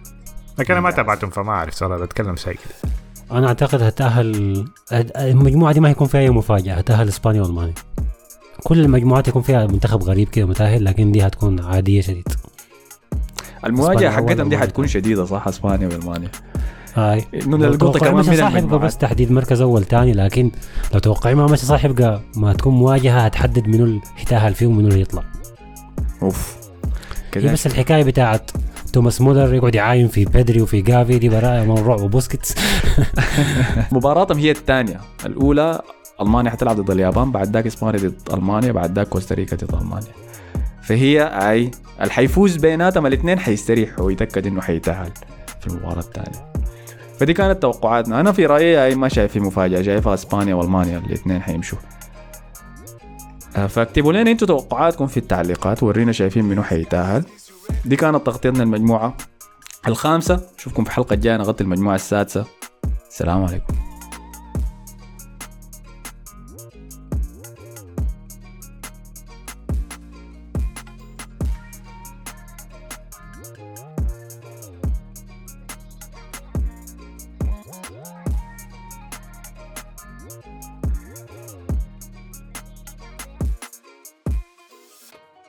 لكن 0.58 0.72
أنا 0.72 0.80
ما 0.80 0.90
تابعتهم 0.90 1.30
فما 1.30 1.52
أعرف 1.52 1.74
صراحة 1.74 2.04
بتكلم 2.04 2.36
ساي 2.36 2.54
كده 2.54 2.92
أنا 3.38 3.46
أعتقد 3.48 3.82
هتأهل 3.82 4.64
المجموعة 5.16 5.72
دي 5.72 5.80
ما 5.80 5.88
هيكون 5.88 6.06
فيها 6.06 6.20
أي 6.20 6.30
مفاجأة 6.30 6.74
هتأهل 6.74 7.08
إسبانيا 7.08 7.42
وألمانيا. 7.42 7.74
كل 8.64 8.80
المجموعات 8.80 9.28
يكون 9.28 9.42
فيها 9.42 9.66
منتخب 9.66 10.02
غريب 10.02 10.28
كده 10.28 10.46
متأهل 10.46 10.84
لكن 10.84 11.12
دي 11.12 11.26
هتكون 11.26 11.60
عادية 11.64 12.00
شديد. 12.00 12.28
المواجهة 13.64 14.10
حقتهم 14.10 14.48
دي 14.48 14.58
حتكون 14.58 14.86
شديدة 14.86 15.24
صح؟ 15.24 15.48
إسبانيا 15.48 15.88
وألمانيا. 15.88 16.30
هاي. 16.96 17.24
إنه 17.46 17.56
القطه 17.66 17.98
كمان 17.98 18.26
من 18.26 18.36
صح 18.36 18.54
يبقى 18.54 18.78
بس 18.78 18.96
تحديد 18.96 19.32
مركز 19.32 19.60
أول 19.60 19.84
تاني 19.84 20.12
لكن 20.12 20.50
لو 20.94 20.98
توقعين 20.98 21.36
ما 21.36 21.46
ماشي 21.46 21.66
صح 21.66 21.84
يبقى 21.84 22.20
ما 22.36 22.52
تكون 22.52 22.74
مواجهة 22.74 23.20
هتحدد 23.20 23.68
منو 23.68 23.84
اللي 23.84 24.00
يتاهل 24.22 24.54
فيه 24.54 24.66
ومنو 24.66 24.88
اللي 24.88 25.00
يطلع. 25.00 25.22
أوف. 26.22 26.56
هي 27.34 27.42
كده 27.42 27.52
بس 27.52 27.66
الحكاية 27.66 28.04
بتاعت 28.04 28.50
توماس 28.92 29.20
مولر 29.20 29.54
يقعد 29.54 29.74
يعاين 29.74 30.08
في 30.08 30.24
بيدري 30.24 30.62
وفي 30.62 30.80
جافي 30.80 31.18
دي 31.18 31.28
براءة 31.28 31.64
من 31.64 31.78
الرعب 31.78 32.00
وبوسكيتس. 32.00 32.54
مباراتهم 33.92 34.38
هي 34.38 34.50
الثانية. 34.50 35.00
الأولى 35.26 35.82
ألمانيا 36.20 36.50
حتلعب 36.50 36.80
ضد 36.80 36.90
اليابان 36.90 37.32
بعد 37.32 37.52
ذاك 37.52 37.66
اسبانيا 37.66 38.00
ضد 38.00 38.14
ألمانيا 38.32 38.72
بعد 38.72 38.98
ذاك 38.98 39.08
كوستاريكا 39.08 39.56
ضد 39.56 39.74
ألمانيا. 39.74 40.12
فهي 40.82 41.22
أي 41.22 41.70
اللي 42.00 42.12
حيفوز 42.12 42.56
بيناتهم 42.56 43.06
الاثنين 43.06 43.38
حيستريح 43.38 44.00
ويتأكد 44.00 44.46
إنه 44.46 44.60
حيتأهل 44.60 45.10
في 45.60 45.66
المباراة 45.66 45.98
الثانية. 45.98 46.55
فدي 47.20 47.32
كانت 47.32 47.62
توقعاتنا. 47.62 48.20
أنا 48.20 48.32
في 48.32 48.46
رأيي 48.46 48.84
اي 48.84 48.94
ما 48.94 49.08
شايف 49.08 49.32
في 49.32 49.40
مفاجأة 49.40 49.82
شايفها 49.82 50.14
إسبانيا 50.14 50.54
وألمانيا 50.54 50.98
الاثنين 50.98 51.42
حيمشوا. 51.42 51.78
آه، 53.56 53.66
فاكتبوا 53.66 54.12
لنا 54.12 54.30
أنتوا 54.30 54.48
توقعاتكم 54.48 55.06
في 55.06 55.16
التعليقات 55.16 55.82
ورينا 55.82 56.12
شايفين 56.12 56.44
منو 56.44 56.62
حيتأهل. 56.62 57.24
دي 57.84 57.96
كانت 57.96 58.26
تغطيتنا 58.26 58.62
المجموعة 58.62 59.16
الخامسة. 59.86 60.40
اشوفكم 60.58 60.84
في 60.84 60.90
الحلقة 60.90 61.14
الجاية 61.14 61.36
نغطي 61.36 61.64
المجموعة 61.64 61.94
السادسة. 61.94 62.44
السلام 63.08 63.44
عليكم. 63.44 63.85